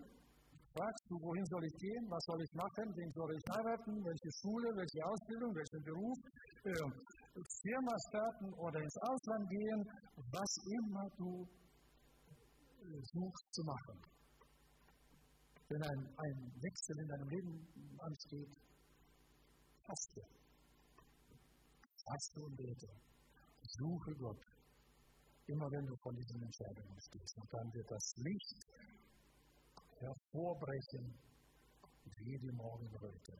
Fragst 0.73 1.05
du, 1.09 1.15
wohin 1.21 1.45
soll 1.45 1.65
ich 1.65 1.77
gehen? 1.77 2.03
Was 2.09 2.23
soll 2.25 2.41
ich 2.41 2.53
machen? 2.53 2.85
Wen 2.97 3.11
soll 3.13 3.31
ich 3.37 3.45
heiraten? 3.53 3.93
Welche 4.05 4.31
Schule? 4.41 4.69
Welche 4.73 5.01
Ausbildung? 5.05 5.51
Welchen 5.53 5.81
Beruf? 5.85 6.17
Ähm, 6.65 6.89
Firma 7.61 7.93
starten 8.09 8.49
oder 8.53 8.79
ins 8.81 8.97
Ausland 9.05 9.45
gehen? 9.49 9.81
Was 10.33 10.51
immer 10.77 11.05
du 11.17 11.31
suchst 13.13 13.53
zu 13.53 13.63
machen. 13.63 13.97
Wenn 15.69 15.83
ein, 15.83 16.01
ein 16.17 16.37
Wechsel 16.61 16.95
in 17.01 17.07
deinem 17.07 17.29
Leben 17.29 17.97
ansteht, 17.99 18.49
faste. 19.85 20.21
Faste 22.05 22.41
und 22.41 22.55
bete. 22.57 22.89
Suche 23.77 24.15
Gott. 24.17 24.58
Immer 25.49 25.71
wenn 25.71 25.85
du 25.87 25.95
von 25.97 26.15
diesen 26.15 26.43
Entscheidungen 26.43 27.01
stehst. 27.01 27.35
Und 27.37 27.51
dann 27.51 27.73
wird 27.73 27.89
das 27.89 28.15
Licht 28.17 28.55
hervorbrechen 29.97 31.11
wie 32.17 32.37
die 32.37 32.51
Morgenröte. 32.51 33.33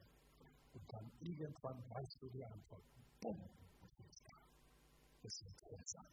Und 0.73 0.93
dann 0.93 1.11
irgendwann 1.19 1.77
weißt 1.89 2.17
du 2.21 2.29
die 2.29 2.43
Antwort. 2.43 2.83
Bumm. 3.21 3.39
Es 5.21 5.43
wird 5.43 5.87
sein. 5.87 6.05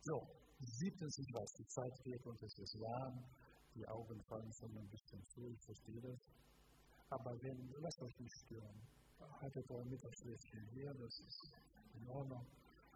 So, 0.00 0.26
Siebtens, 0.60 1.18
ich 1.18 1.32
weiß, 1.32 1.52
die 1.54 1.66
Zeit 1.68 2.02
geht 2.02 2.26
und 2.26 2.42
es 2.42 2.58
ist 2.58 2.80
warm, 2.80 3.22
die 3.76 3.86
Augen 3.86 4.20
fallen 4.24 4.52
schon 4.52 4.76
ein 4.76 4.88
bisschen 4.88 5.22
zu, 5.28 5.46
ich 5.46 5.60
verstehe 5.60 6.00
das. 6.00 6.18
Aber 7.10 7.30
wenn, 7.42 7.74
lasst 7.78 8.02
euch 8.02 8.18
nicht 8.18 8.34
stören. 8.44 8.80
Haltet 9.40 9.70
euer 9.70 9.84
Mittagsschläfchen 9.84 10.68
hier, 10.74 10.92
das 10.94 11.20
ist 11.20 11.52
in 11.94 12.08
Ordnung. 12.08 12.44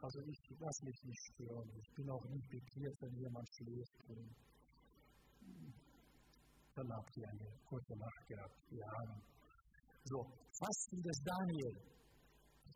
Also 0.02 0.18
ich 0.26 0.40
lasse 0.58 0.84
mich 0.84 0.98
nicht 1.04 1.22
stören. 1.32 1.70
Ich 1.78 1.94
bin 1.94 2.10
auch 2.10 2.24
nicht 2.26 2.48
pikiert, 2.50 2.96
wenn 3.00 3.14
jemand 3.22 3.48
schläft. 3.54 3.96
Dann 6.74 6.88
habt 6.90 7.16
ihr 7.16 7.28
eine 7.28 7.48
kurze 7.68 7.94
Nacht 7.96 8.26
gehabt. 8.26 8.58
Ja. 8.70 8.90
So, 10.04 10.26
Fasten 10.58 11.02
des 11.02 11.18
Daniel. 11.22 11.92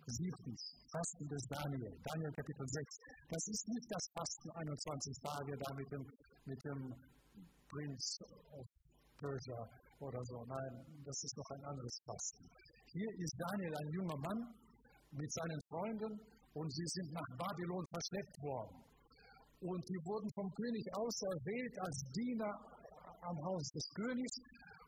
Siebtens, 0.06 0.62
Fasten 0.92 1.26
des 1.26 1.42
Daniel, 1.50 1.90
Daniel 1.98 2.30
Kapitel 2.30 2.62
6. 2.62 2.96
Das 3.28 3.42
ist 3.48 3.66
nicht 3.66 3.88
das 3.90 4.06
Fasten 4.14 4.50
21 4.54 5.18
Tage 5.18 5.58
da 5.58 5.74
mit 5.74 5.90
dem, 5.90 6.04
mit 6.46 6.60
dem 6.62 6.94
Prince 7.66 8.22
of 8.54 8.66
Persia 9.18 9.66
oder 9.98 10.22
so. 10.22 10.44
Nein, 10.46 11.02
das 11.02 11.24
ist 11.24 11.36
noch 11.36 11.50
ein 11.58 11.64
anderes 11.64 11.98
Fasten. 12.06 12.46
Hier 12.92 13.10
ist 13.18 13.34
Daniel 13.50 13.74
ein 13.74 13.90
junger 13.98 14.18
Mann 14.22 14.54
mit 15.10 15.32
seinen 15.32 15.60
Freunden 15.68 16.20
und 16.56 16.72
sie 16.72 16.88
sind 16.88 17.12
nach 17.12 17.30
Babylon 17.36 17.84
verschleppt 17.92 18.38
worden. 18.40 18.76
Und 19.60 19.80
sie 19.84 20.00
wurden 20.08 20.28
vom 20.32 20.48
König 20.56 20.84
auserwählt 20.96 21.74
als 21.84 21.98
Diener 22.16 22.52
am 23.20 23.36
Haus 23.44 23.64
des 23.76 23.84
Königs 23.92 24.36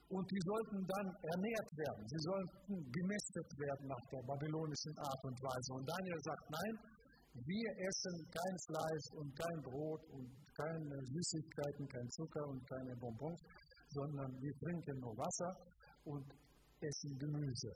und 0.08 0.24
die 0.30 0.42
sollten 0.48 0.80
dann 0.88 1.08
ernährt 1.12 1.70
werden. 1.76 2.02
Sie 2.08 2.22
sollten 2.24 2.72
gemästet 2.92 3.48
werden 3.60 3.84
nach 3.88 4.04
der 4.08 4.24
babylonischen 4.24 4.96
Art 4.96 5.22
und 5.24 5.36
Weise. 5.44 5.70
Und 5.76 5.84
Daniel 5.84 6.20
sagt, 6.24 6.44
nein, 6.48 6.74
wir 7.36 7.68
essen 7.84 8.16
kein 8.32 8.56
Fleisch 8.64 9.06
und 9.20 9.28
kein 9.36 9.58
Brot 9.62 10.02
und 10.16 10.28
keine 10.56 10.96
Süßigkeiten, 11.04 11.84
kein 11.88 12.08
Zucker 12.16 12.44
und 12.48 12.60
keine 12.68 12.96
Bonbons, 12.96 13.40
sondern 13.92 14.32
wir 14.40 14.54
trinken 14.64 14.96
nur 15.00 15.16
Wasser 15.16 15.52
und 16.04 16.24
essen 16.80 17.12
Gemüse. 17.18 17.72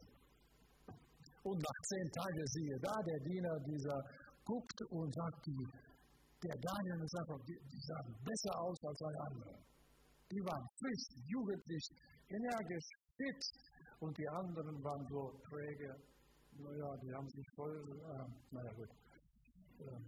Und 1.43 1.59
nach 1.59 1.81
zehn 1.91 2.09
Tagen 2.13 2.47
siehe 2.47 2.79
da, 2.79 2.95
der 3.03 3.21
Diener 3.27 3.59
dieser 3.67 3.99
guckt 4.45 4.79
und 4.91 5.13
sagt, 5.15 5.47
die, 5.47 5.67
der 6.43 6.57
Daniel 6.59 7.01
und 7.03 7.11
sagt, 7.11 7.49
die, 7.49 7.59
die 7.59 7.83
sahen 7.83 8.15
besser 8.23 8.55
aus 8.61 8.79
als 8.85 9.03
alle 9.03 9.21
anderen. 9.27 9.59
Die 10.31 10.43
waren 10.47 10.67
frisch, 10.79 11.07
jugendlich, 11.27 11.85
energisch, 12.29 12.89
fit 13.17 13.43
und 14.01 14.17
die 14.17 14.29
anderen 14.29 14.83
waren 14.83 15.07
so 15.09 15.33
träge. 15.51 15.91
Naja, 16.59 16.97
die 17.03 17.13
haben 17.15 17.29
sich 17.29 17.47
voll, 17.57 17.77
äh, 17.91 18.55
naja 18.55 18.73
gut. 18.73 18.91
Äh, 19.81 20.01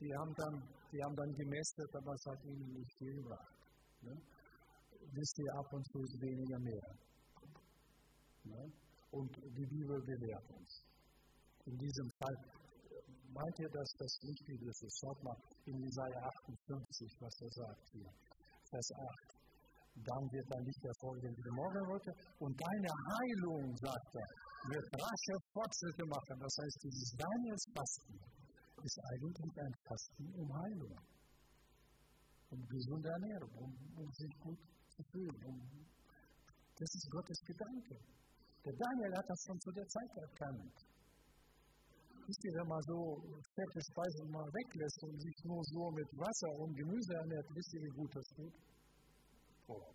die, 0.00 0.12
haben 0.14 0.34
dann, 0.36 0.62
die 0.92 1.02
haben 1.02 1.16
dann 1.16 1.32
gemästet, 1.34 1.90
aber 1.96 2.12
es 2.12 2.24
hat 2.26 2.44
ihnen 2.44 2.72
nicht 2.72 2.98
viel 2.98 3.14
gebracht. 3.16 3.52
Ne? 4.02 4.14
Wisst 5.12 5.38
ihr, 5.38 5.54
ab 5.58 5.72
und 5.72 5.84
zu 5.90 5.98
ist 6.00 6.20
weniger 6.20 6.58
mehr. 6.60 6.88
Ne? 8.44 8.72
Und 9.10 9.30
die 9.36 9.66
Bibel 9.66 10.00
belehrt 10.04 10.50
uns. 10.52 10.84
In 11.64 11.76
diesem 11.76 12.08
Fall 12.18 12.36
meint 13.32 13.56
ihr, 13.60 13.70
dass 13.70 13.90
das 13.98 14.12
wichtig 14.22 14.58
ist? 14.62 14.84
Schaut 15.00 15.22
mal 15.24 15.36
in 15.64 15.76
Jesaja 15.80 16.18
58, 16.48 17.16
was 17.20 17.34
er 17.40 17.50
sagt 17.50 17.84
hier. 17.92 18.10
Vers 18.70 18.88
8 18.92 19.38
dann 20.04 20.24
wird 20.30 20.46
dein 20.46 20.64
Licht 20.64 20.82
hervorgehen 20.84 21.34
wie 21.34 21.42
die 21.42 21.56
Morgenröte 21.58 22.12
und 22.38 22.54
deine 22.54 22.90
Heilung, 23.10 23.74
sagt 23.76 24.14
er, 24.14 24.28
wird 24.70 24.86
rasche 24.94 25.36
Fortschritte 25.52 26.04
machen. 26.06 26.36
Das 26.38 26.54
heißt, 26.62 26.78
dieses 26.84 27.10
Daniels 27.18 27.64
Fasten 27.74 28.14
ist 28.84 28.98
eigentlich 29.10 29.52
ein 29.58 29.74
Fasten 29.88 30.26
um 30.38 30.48
Heilung, 30.54 30.98
um 32.50 32.60
gesunde 32.68 33.08
Ernährung, 33.08 33.52
um, 33.58 33.72
um 33.98 34.08
sich 34.12 34.32
gut 34.38 34.60
zu 34.94 35.02
fühlen. 35.10 35.38
Um, 35.46 35.58
das 36.78 36.90
ist 36.94 37.10
Gottes 37.10 37.40
Gedanke. 37.42 37.96
Der 38.64 38.74
Daniel 38.74 39.12
hat 39.16 39.28
das 39.28 39.40
schon 39.46 39.60
zu 39.60 39.70
der 39.72 39.86
Zeit 39.86 40.12
erkannt. 40.16 40.76
Wisst 42.26 42.44
ihr, 42.44 42.54
wenn 42.60 42.68
man 42.68 42.82
so 42.82 42.98
fette 43.56 43.80
Speisen 43.80 44.30
mal 44.30 44.48
weglässt 44.52 45.00
und 45.04 45.16
sich 45.20 45.36
nur 45.44 45.64
so 45.64 45.90
mit 45.90 46.08
Wasser 46.12 46.50
und 46.60 46.76
Gemüse 46.76 47.14
ernährt, 47.14 47.46
wisst 47.54 47.72
ihr, 47.72 47.82
wie 47.82 47.96
gut 47.96 48.12
das 48.14 48.28
tut? 48.36 48.52
vor. 49.68 49.92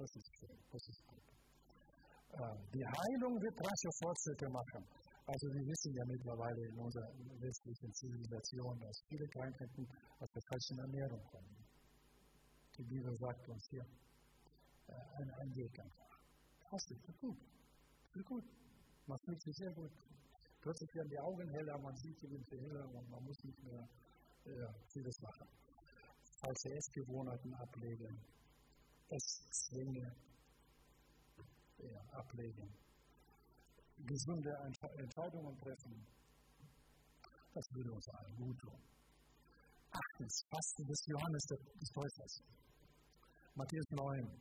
Das 0.00 0.08
ist 0.16 0.30
schön, 0.40 0.58
das 0.72 0.82
ist 0.88 1.02
gut. 1.06 1.26
Ähm, 2.32 2.58
die 2.72 2.86
Heilung 2.88 3.36
wird 3.36 3.56
rasche 3.60 3.92
Fortschritte 4.00 4.48
machen. 4.48 4.82
Also 5.28 5.46
wir 5.52 5.64
wissen 5.68 5.92
ja 5.94 6.04
mittlerweile 6.08 6.60
in 6.66 6.76
unserer 6.80 7.12
westlichen 7.38 7.92
Zivilisation, 7.92 8.74
dass 8.80 8.96
viele 9.06 9.28
Krankheiten 9.28 9.84
aus 10.18 10.30
der 10.32 10.42
falschen 10.48 10.78
Ernährung 10.80 11.22
kommen. 11.30 11.54
Die 12.78 12.84
Bibel 12.88 13.14
sagt 13.20 13.48
uns 13.48 13.64
hier 13.70 13.84
äh, 14.88 15.20
ein, 15.20 15.54
Weg 15.54 15.78
einfach. 15.78 16.12
Das 16.72 16.82
ist 16.90 17.20
gut. 17.20 17.38
Ist 18.14 18.26
gut. 18.26 18.44
Man 19.06 19.18
fühlt 19.24 19.40
sich 19.42 19.56
sehr 19.56 19.72
gut. 19.72 19.90
Plötzlich 20.60 20.94
werden 20.94 21.08
die 21.08 21.18
Augen 21.18 21.48
heller, 21.48 21.78
man 21.78 21.96
sieht 21.96 22.20
die 22.22 22.30
Winde 22.30 22.60
heller 22.60 22.84
und 22.94 23.10
man 23.10 23.24
muss 23.24 23.42
nicht 23.42 23.62
mehr 23.64 23.88
äh, 24.44 24.68
vieles 24.92 25.20
machen. 25.20 25.48
Falsche 26.40 26.76
Essgewohnheiten 26.76 27.54
ablegen, 27.54 28.20
Esszwänge 29.08 30.14
ja, 31.78 32.00
ablegen. 32.12 32.72
Gesunde 34.06 34.50
Entscheidungen 34.98 35.58
treffen. 35.58 36.06
Das 37.54 37.64
würde 37.72 37.92
uns 37.92 38.08
allen 38.08 38.36
gut 38.36 38.58
tun. 38.58 38.82
Achtens, 39.90 40.44
Fasten 40.50 40.84
des 40.86 41.06
Johannes 41.06 41.44
des 41.80 41.90
Täufers. 41.90 42.42
Matthäus 43.54 43.90
9. 43.90 44.40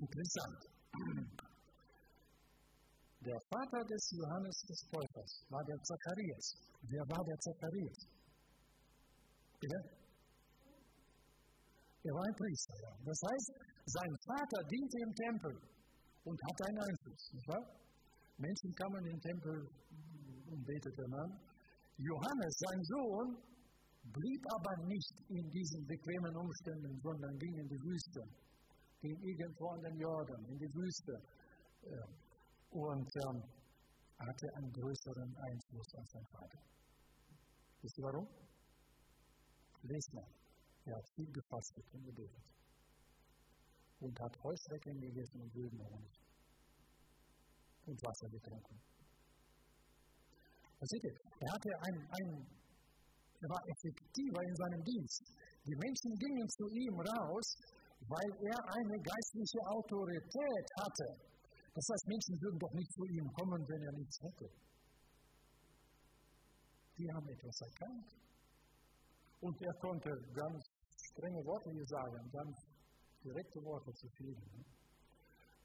Interessant. 0.00 1.47
Der 3.26 3.40
Vater 3.50 3.82
des 3.84 4.04
Johannes 4.14 4.56
des 4.68 4.80
Täufers 4.90 5.32
war 5.50 5.64
der 5.64 5.78
Zacharias. 5.82 6.46
Wer 6.82 7.02
war 7.10 7.24
der 7.24 7.38
Zacharias? 7.38 7.98
Bitte? 9.58 9.78
Er 12.04 12.14
war 12.14 12.24
ein 12.24 12.36
Priester. 12.38 12.74
Ja. 12.78 12.92
Das 13.04 13.18
heißt, 13.26 13.48
sein 13.86 14.14
Vater 14.24 14.60
diente 14.70 14.98
im 15.02 15.12
Tempel 15.14 15.54
und 16.24 16.38
hatte 16.46 16.62
einen 16.68 16.78
Einfluss. 16.78 17.22
Nicht 17.34 17.48
wahr? 17.48 17.64
Menschen 18.38 18.72
kamen 18.74 19.04
in 19.04 19.10
den 19.10 19.20
Tempel 19.20 19.56
und 20.46 20.64
beteten 20.64 21.14
an. 21.14 21.30
Johannes, 21.98 22.54
sein 22.54 22.82
Sohn, 22.84 23.28
blieb 24.14 24.42
aber 24.54 24.86
nicht 24.86 25.16
in 25.28 25.50
diesen 25.50 25.84
bequemen 25.86 26.36
Umständen, 26.36 27.00
sondern 27.02 27.36
ging 27.36 27.54
in 27.58 27.68
die 27.68 27.82
Wüste, 27.82 28.22
ging 29.02 29.18
irgendwo 29.26 29.66
an 29.74 29.82
den 29.82 29.98
Jordan, 29.98 30.44
in 30.46 30.58
die 30.58 30.72
Wüste 30.72 31.14
und 32.70 33.08
ähm, 33.24 33.42
hatte 34.18 34.46
einen 34.56 34.72
größeren 34.72 35.36
Einfluss 35.36 35.94
als 35.94 36.10
sein 36.10 36.26
Vater. 36.32 36.58
Wisst 37.82 37.98
ihr 37.98 38.04
warum? 38.04 38.26
Lest 39.82 40.12
mal. 40.12 40.26
Er 40.84 40.96
hat 40.96 41.08
viel 41.14 41.30
gefastet 41.32 41.84
und 41.92 42.04
gebetet. 42.04 42.44
Und 44.00 44.20
hat 44.20 44.34
Heuschrecken 44.42 45.00
gegessen 45.00 45.40
und 45.42 45.54
wilden 45.54 45.80
Honig. 45.84 46.18
Und 47.86 48.02
Wasser 48.02 48.28
getrunken. 48.28 48.80
Was 50.80 50.88
seht 50.88 51.04
ihr? 51.04 51.16
Er 51.40 51.52
hatte 51.52 51.70
ein, 51.80 51.96
ein, 52.10 52.46
er 53.40 53.48
war 53.48 53.62
effektiver 53.66 54.42
in 54.42 54.54
seinem 54.54 54.82
Dienst. 54.84 55.22
Die 55.66 55.76
Menschen 55.76 56.14
gingen 56.14 56.48
zu 56.48 56.66
ihm 56.68 57.00
raus, 57.00 57.56
weil 58.06 58.30
er 58.46 58.58
eine 58.74 58.98
geistliche 59.02 59.60
Autorität 59.66 60.66
hatte. 60.82 61.27
Das 61.78 61.86
heißt, 61.94 62.06
Menschen 62.08 62.34
würden 62.42 62.58
doch 62.58 62.74
nicht 62.74 62.90
zu 62.90 63.04
ihm 63.04 63.30
kommen, 63.38 63.62
wenn 63.68 63.82
er 63.86 63.92
nichts 63.92 64.18
hätte. 64.18 64.50
Die 66.98 67.06
haben 67.14 67.28
etwas 67.28 67.60
erkannt. 67.60 68.08
Und 69.38 69.62
er 69.62 69.74
konnte 69.78 70.10
ganz 70.34 70.58
strenge 71.14 71.38
Worte 71.46 71.70
hier 71.70 71.86
sagen, 71.86 72.30
ganz 72.32 72.56
direkte 73.22 73.62
Worte 73.62 73.92
zu 73.94 74.08
vielen. 74.16 74.64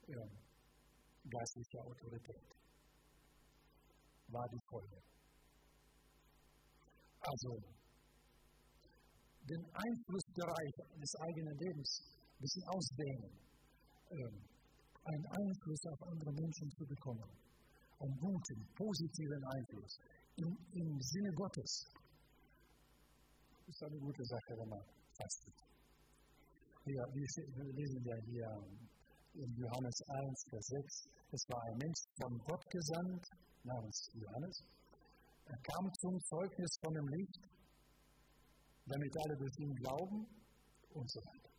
Ja, 0.06 0.22
geistliche 1.34 1.78
Autorität 1.82 2.46
war 4.28 4.46
die 4.54 4.62
Folge. 4.70 5.02
Also, 7.18 7.58
den 9.50 9.64
Einflussbereich 9.66 10.74
des 10.94 11.12
eigenen 11.26 11.58
Lebens 11.58 11.90
ein 12.06 12.38
bisschen 12.38 12.64
ausdehnen, 12.68 13.32
ähm, 14.10 14.53
einen 15.04 15.26
Einfluss 15.26 15.86
auf 15.86 16.02
andere 16.08 16.32
Menschen 16.32 16.70
zu 16.70 16.84
bekommen, 16.86 17.28
einen 18.00 18.16
guten, 18.18 18.66
positiven 18.74 19.44
Einfluss 19.44 19.98
im, 20.36 20.56
im 20.72 21.00
Sinne 21.00 21.32
Gottes. 21.32 21.86
Das 23.66 23.68
ist 23.68 23.82
eine 23.82 23.98
gute 23.98 24.24
Sache, 24.24 24.52
wenn 24.58 24.68
man 24.68 24.84
fastet. 25.16 25.54
Wir, 26.84 27.00
wir 27.14 27.72
lesen 27.72 28.04
ja 28.04 28.16
hier 28.26 28.48
in 29.34 29.56
Johannes 29.56 29.98
1, 30.08 30.44
Vers 30.50 30.66
6, 30.66 31.08
es 31.32 31.44
war 31.48 31.62
ein 31.64 31.78
Mensch 31.78 32.02
von 32.20 32.38
Gott 32.38 32.64
gesandt, 32.70 33.26
namens 33.64 34.10
Johannes. 34.14 34.62
Er 35.46 35.58
kam 35.58 35.92
zum 36.00 36.20
Zeugnis 36.20 36.78
von 36.80 36.94
dem 36.94 37.08
Licht, 37.08 37.40
damit 38.86 39.12
alle 39.24 39.36
durch 39.36 39.58
ihn 39.58 39.74
glauben 39.74 40.26
und 40.92 41.10
so 41.10 41.20
weiter. 41.20 41.50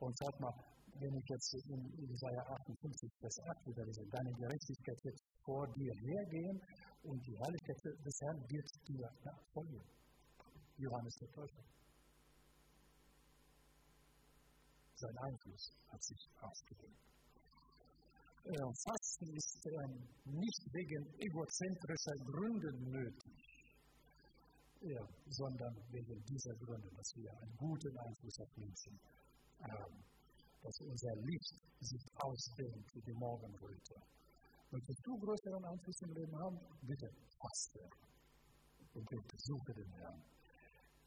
Und 0.00 0.16
sag 0.18 0.40
mal, 0.40 0.67
wenn 1.00 1.14
ich 1.14 1.28
jetzt 1.28 1.54
in 1.54 2.08
Jesaja 2.08 2.42
58, 2.42 3.10
Vers 3.20 3.40
8 3.40 3.66
wieder 3.66 3.84
lese, 3.84 4.04
deine 4.10 4.32
Gerechtigkeit 4.32 5.04
wird 5.04 5.20
vor 5.44 5.66
dir 5.74 5.94
hergehen 5.94 6.60
und 7.04 7.24
die 7.26 7.38
Herrlichkeit 7.38 7.84
des 8.04 8.20
Herrn 8.20 8.44
wird 8.48 8.68
dir 8.88 9.10
nachfolgen. 9.24 9.80
Johannes 10.78 11.14
der 11.16 11.30
Täufer. 11.32 11.64
sein 14.98 15.16
Einfluss 15.18 15.72
hat 15.88 16.02
sich 16.02 16.18
ausgedehnt. 16.40 16.98
Äh, 18.44 18.72
Fasten 18.84 19.36
ist 19.36 19.66
ähm, 19.66 20.08
nicht 20.24 20.62
wegen 20.72 21.04
egozentrischer 21.18 22.16
Gründe 22.24 22.72
nötig, 22.90 23.38
ja, 24.80 25.02
sondern 25.28 25.74
wegen 25.90 26.24
dieser 26.24 26.54
Gründe, 26.54 26.88
dass 26.96 27.14
wir 27.16 27.30
einen 27.30 27.56
guten 27.56 27.96
Einfluss 27.98 28.40
auf 28.40 28.56
Menschen 28.56 28.98
haben, 29.60 30.04
dass 30.62 30.80
unser 30.80 31.14
Licht 31.22 31.54
sich 31.80 32.04
ausdehnt 32.16 32.86
wie 32.94 33.02
die 33.02 33.14
Morgenröte. 33.14 33.94
Möchtest 34.70 35.00
du 35.06 35.16
größeren 35.18 35.64
Einfluss 35.64 36.00
im 36.02 36.12
Leben 36.12 36.36
haben? 36.38 36.58
Bitte 36.82 37.08
faste 37.40 37.80
und 38.94 39.08
bitte 39.08 39.36
suche 39.38 39.72
den 39.74 39.90
Herrn. 39.92 40.22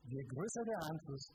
Je 0.04 0.24
größer 0.24 0.64
der 0.66 0.80
Einfluss, 0.90 1.26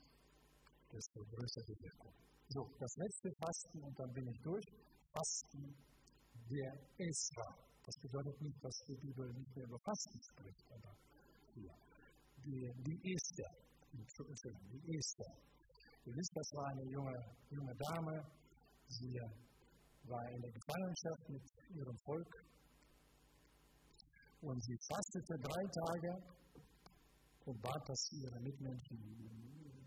desto 0.91 1.23
größer 1.23 1.61
die 1.67 1.79
Wirkung. 1.83 2.13
So, 2.49 2.67
das 2.79 2.95
letzte 2.97 3.31
Fasten 3.39 3.83
und 3.83 3.99
dann 3.99 4.11
bin 4.13 4.27
ich 4.27 4.39
durch. 4.41 4.65
Fasten 5.13 5.75
der 6.49 6.73
Esra. 6.97 7.49
Das 7.85 7.95
bedeutet 8.01 8.41
nicht, 8.41 8.63
dass 8.63 8.77
die 8.87 8.95
Bibel 8.95 9.33
nicht 9.33 9.55
mehr 9.55 9.65
über 9.65 9.79
Fasten 9.79 10.19
spricht, 10.21 10.71
aber 10.71 10.95
hier. 11.53 11.73
Die, 12.43 12.71
die 12.83 13.13
Esther, 13.13 13.51
Entschuldigung, 13.93 14.59
die 14.71 14.97
Esther. 14.97 15.33
Ihr 16.07 16.15
wisst, 16.15 16.31
das 16.39 16.49
war 16.55 16.67
eine 16.71 16.85
junge, 16.87 17.19
junge 17.51 17.75
Dame. 17.75 18.15
Sie 18.87 19.11
war 20.07 20.23
in 20.31 20.39
der 20.39 20.51
Gefangenschaft 20.55 21.23
mit 21.27 21.43
ihrem 21.75 21.97
Volk. 21.99 22.31
Und 24.39 24.63
sie 24.63 24.77
fastete 24.87 25.35
drei 25.35 25.63
Tage 25.67 26.11
und 27.43 27.61
bat, 27.61 27.83
dass 27.89 28.11
ihre 28.13 28.39
Mitmenschen, 28.39 28.97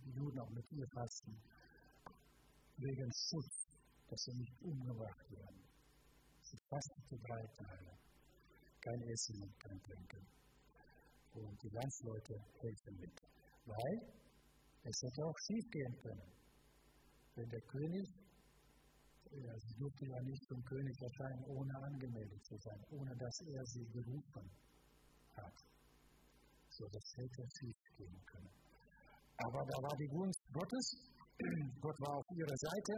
die 0.04 0.12
Juden 0.12 0.38
auch 0.40 0.50
mit 0.50 0.70
ihr 0.72 0.86
fasten, 0.92 1.40
wegen 2.76 3.10
Schutz, 3.16 3.56
dass 4.10 4.20
sie 4.20 4.36
nicht 4.36 4.60
umgebracht 4.60 5.24
werden. 5.30 5.64
Sie 6.42 6.58
fastete 6.68 7.16
drei 7.16 7.42
Tage. 7.64 7.96
Kein 8.84 9.00
Essen 9.08 9.40
und 9.40 9.58
kein 9.58 9.80
Trinken. 9.88 10.26
Und 11.32 11.62
die 11.62 11.72
Landsleute 11.72 12.34
helfen 12.60 12.94
mit. 13.00 13.16
Weil 13.64 14.19
es 14.82 15.02
hätte 15.02 15.24
auch 15.24 15.38
schief 15.46 15.64
gehen 15.70 15.94
können. 16.02 16.32
Wenn 17.34 17.48
der 17.48 17.60
König, 17.62 18.06
ja, 19.30 19.54
sie 19.58 19.74
durfte 19.78 20.06
ja 20.06 20.20
nicht 20.22 20.42
zum 20.48 20.62
König 20.64 20.96
erscheinen, 21.00 21.44
ohne 21.46 21.74
angemeldet 21.84 22.44
zu 22.44 22.56
sein, 22.58 22.80
ohne 22.90 23.14
dass 23.16 23.40
er 23.46 23.64
sie 23.66 23.86
gerufen 23.92 24.50
hat. 25.36 25.56
So, 26.70 26.86
das 26.88 27.06
hätte 27.16 27.44
schief 27.58 27.76
gehen 27.96 28.20
können. 28.26 28.50
Aber 29.36 29.64
da 29.64 29.76
war 29.82 29.96
die 29.96 30.08
Gunst 30.08 30.40
Gottes, 30.52 30.86
Gott 31.80 31.98
war 32.00 32.16
auf 32.16 32.28
ihrer 32.36 32.56
Seite 32.56 32.94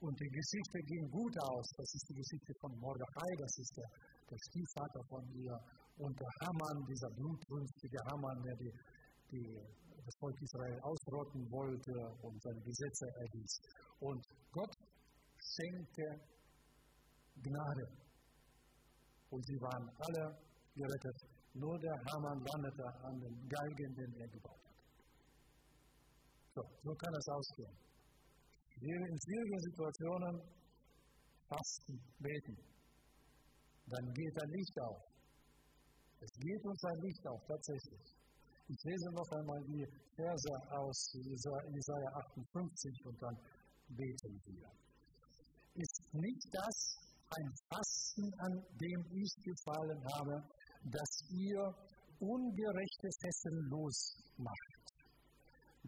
und 0.00 0.14
die 0.20 0.28
Geschichte 0.28 0.78
ging 0.86 1.08
gut 1.10 1.34
aus. 1.40 1.66
Das 1.76 1.94
ist 1.94 2.06
die 2.08 2.18
Geschichte 2.20 2.52
von 2.60 2.72
Mordechai, 2.78 3.30
das 3.38 3.58
ist 3.58 3.72
der, 3.76 3.88
der 4.30 4.38
Stiefvater 4.48 5.02
von 5.08 5.24
ihr. 5.32 5.56
Und 5.96 6.12
der 6.20 6.32
Haman, 6.44 6.84
dieser 6.88 7.08
blutrünstige 7.16 7.98
Haman, 8.04 8.42
der 8.44 8.56
die, 8.56 8.72
die, 9.32 9.46
das 10.06 10.14
Volk 10.20 10.40
Israel 10.40 10.78
ausrotten 10.82 11.50
wollte 11.50 11.94
und 12.22 12.40
seine 12.40 12.60
Gesetze 12.62 13.06
erwies. 13.26 13.60
Und 13.98 14.22
Gott 14.52 14.74
schenkte 15.42 16.06
Gnade. 17.42 17.86
Und 19.30 19.44
sie 19.44 19.58
waren 19.60 19.90
alle 19.98 20.38
gerettet. 20.74 21.18
Nur 21.54 21.78
der 21.78 21.96
Haman 22.12 22.38
landete 22.38 22.86
an 23.02 23.18
den 23.18 23.48
Geigen, 23.48 23.94
den 23.94 24.14
er 24.20 24.28
gebaut 24.28 24.62
hat. 24.62 24.76
So, 26.54 26.62
so 26.84 26.94
kann 26.94 27.14
es 27.14 27.28
ausgehen. 27.28 27.76
Wir 28.78 28.96
in 29.08 29.18
schwierigen 29.24 29.60
Situationen 29.60 30.40
fasten, 31.48 31.98
beten. 32.20 32.56
Dann 33.88 34.12
geht 34.12 34.42
ein 34.42 34.50
Licht 34.50 34.80
auf. 34.80 35.02
Es 36.20 36.32
geht 36.38 36.64
uns 36.64 36.84
ein 36.84 36.98
Licht 37.00 37.26
auf, 37.26 37.40
tatsächlich. 37.46 38.15
Ich 38.68 38.82
lese 38.84 39.10
noch 39.12 39.30
einmal 39.30 39.62
die 39.64 39.86
Verse 40.16 40.52
aus 40.70 41.12
Jesaja 41.14 42.08
58 42.34 43.06
und 43.06 43.22
dann 43.22 43.36
beten 43.88 44.40
wir. 44.46 44.70
Ist 45.74 46.02
nicht 46.12 46.46
das 46.52 46.96
ein 47.30 47.52
Fasten, 47.68 48.32
an 48.38 48.54
dem 48.80 49.00
ich 49.12 49.34
gefallen 49.44 50.02
habe, 50.14 50.42
dass 50.90 51.12
ihr 51.30 51.74
ungerechtes 52.18 53.16
Hessen 53.22 53.68
losmacht? 53.70 54.86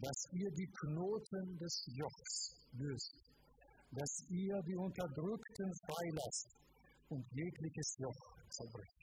dass 0.01 0.27
ihr 0.31 0.49
die 0.51 0.69
Knoten 0.81 1.57
des 1.57 1.75
Jochs 1.93 2.55
löst, 2.73 3.15
dass 3.91 4.23
ihr 4.29 4.61
die 4.63 4.75
Unterdrückten 4.75 5.71
freilasst 5.85 6.47
und 7.09 7.25
jegliches 7.33 7.97
Joch 7.99 8.21
zerbricht. 8.49 8.98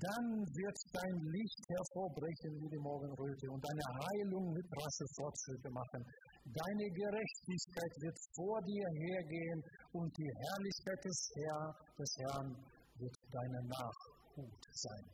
Dann 0.00 0.26
wird 0.46 0.78
dein 0.92 1.16
Licht 1.30 1.62
hervorbrechen 1.68 2.52
wie 2.60 2.70
die 2.70 2.82
Morgenröte 2.82 3.46
und 3.50 3.60
deine 3.60 3.86
Heilung 3.98 4.52
mit 4.52 4.66
rasche 4.72 5.06
Fortschritte 5.16 5.70
machen. 5.70 6.02
Deine 6.44 6.86
Gerechtigkeit 6.90 7.92
wird 8.02 8.18
vor 8.34 8.58
dir 8.62 8.86
hergehen 9.06 9.60
und 9.92 10.10
die 10.16 10.30
Herrlichkeit 10.42 11.00
des, 11.04 11.18
Herr, 11.36 11.64
des 11.98 12.12
Herrn 12.18 12.50
wird 12.98 13.16
deine 13.30 13.60
Nachhut 13.68 14.62
sein. 14.72 15.04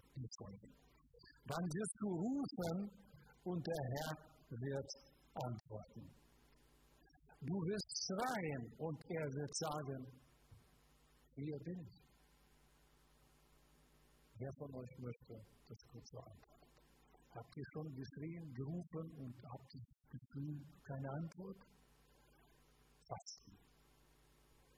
Dann 1.49 1.65
wirst 1.65 1.97
du 2.01 2.09
rufen 2.09 2.77
und 3.45 3.67
der 3.67 3.85
Herr 3.93 4.13
wird 4.51 4.91
antworten. 5.35 6.19
Du 7.41 7.55
wirst 7.55 7.91
schreien 8.09 8.65
und 8.79 8.99
er 9.09 9.27
wird 9.31 9.55
sagen, 9.57 10.01
hier 11.37 11.59
bin 11.65 11.81
ich. 11.87 12.08
Wer 14.39 14.53
von 14.55 14.73
euch 14.73 14.99
möchte 14.99 15.35
das 15.69 15.79
kurz 15.91 16.11
beantworten? 16.11 16.59
Habt 17.35 17.57
ihr 17.57 17.65
schon 17.73 17.89
geschrien, 17.93 18.55
gerufen 18.55 19.07
und 19.19 19.35
habt 19.43 19.75
das 19.75 19.87
Gefühl, 20.15 20.63
keine 20.87 21.11
Antwort? 21.11 21.59
Fasten. 23.03 23.59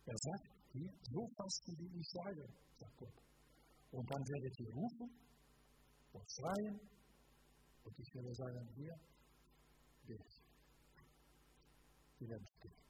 Er 0.07 0.17
sagt, 0.17 0.49
hier, 0.73 0.91
so 1.13 1.29
fasten, 1.37 1.73
wie 1.77 2.01
ich 2.01 2.09
sage, 2.09 2.45
sagt 2.79 2.97
Gott. 2.97 3.19
Und 3.93 4.11
dann 4.11 4.23
werdet 4.33 4.61
ihr 4.61 4.73
rufen 4.73 5.11
und 6.13 6.27
schreien 6.31 6.81
und 7.85 7.99
ich 7.99 8.15
werde 8.15 8.35
sagen, 8.35 8.69
hier 8.77 8.95
bin 10.07 10.21
ich. 10.25 10.41
Die 12.19 12.29
werden 12.29 12.47
stehen. 12.57 12.90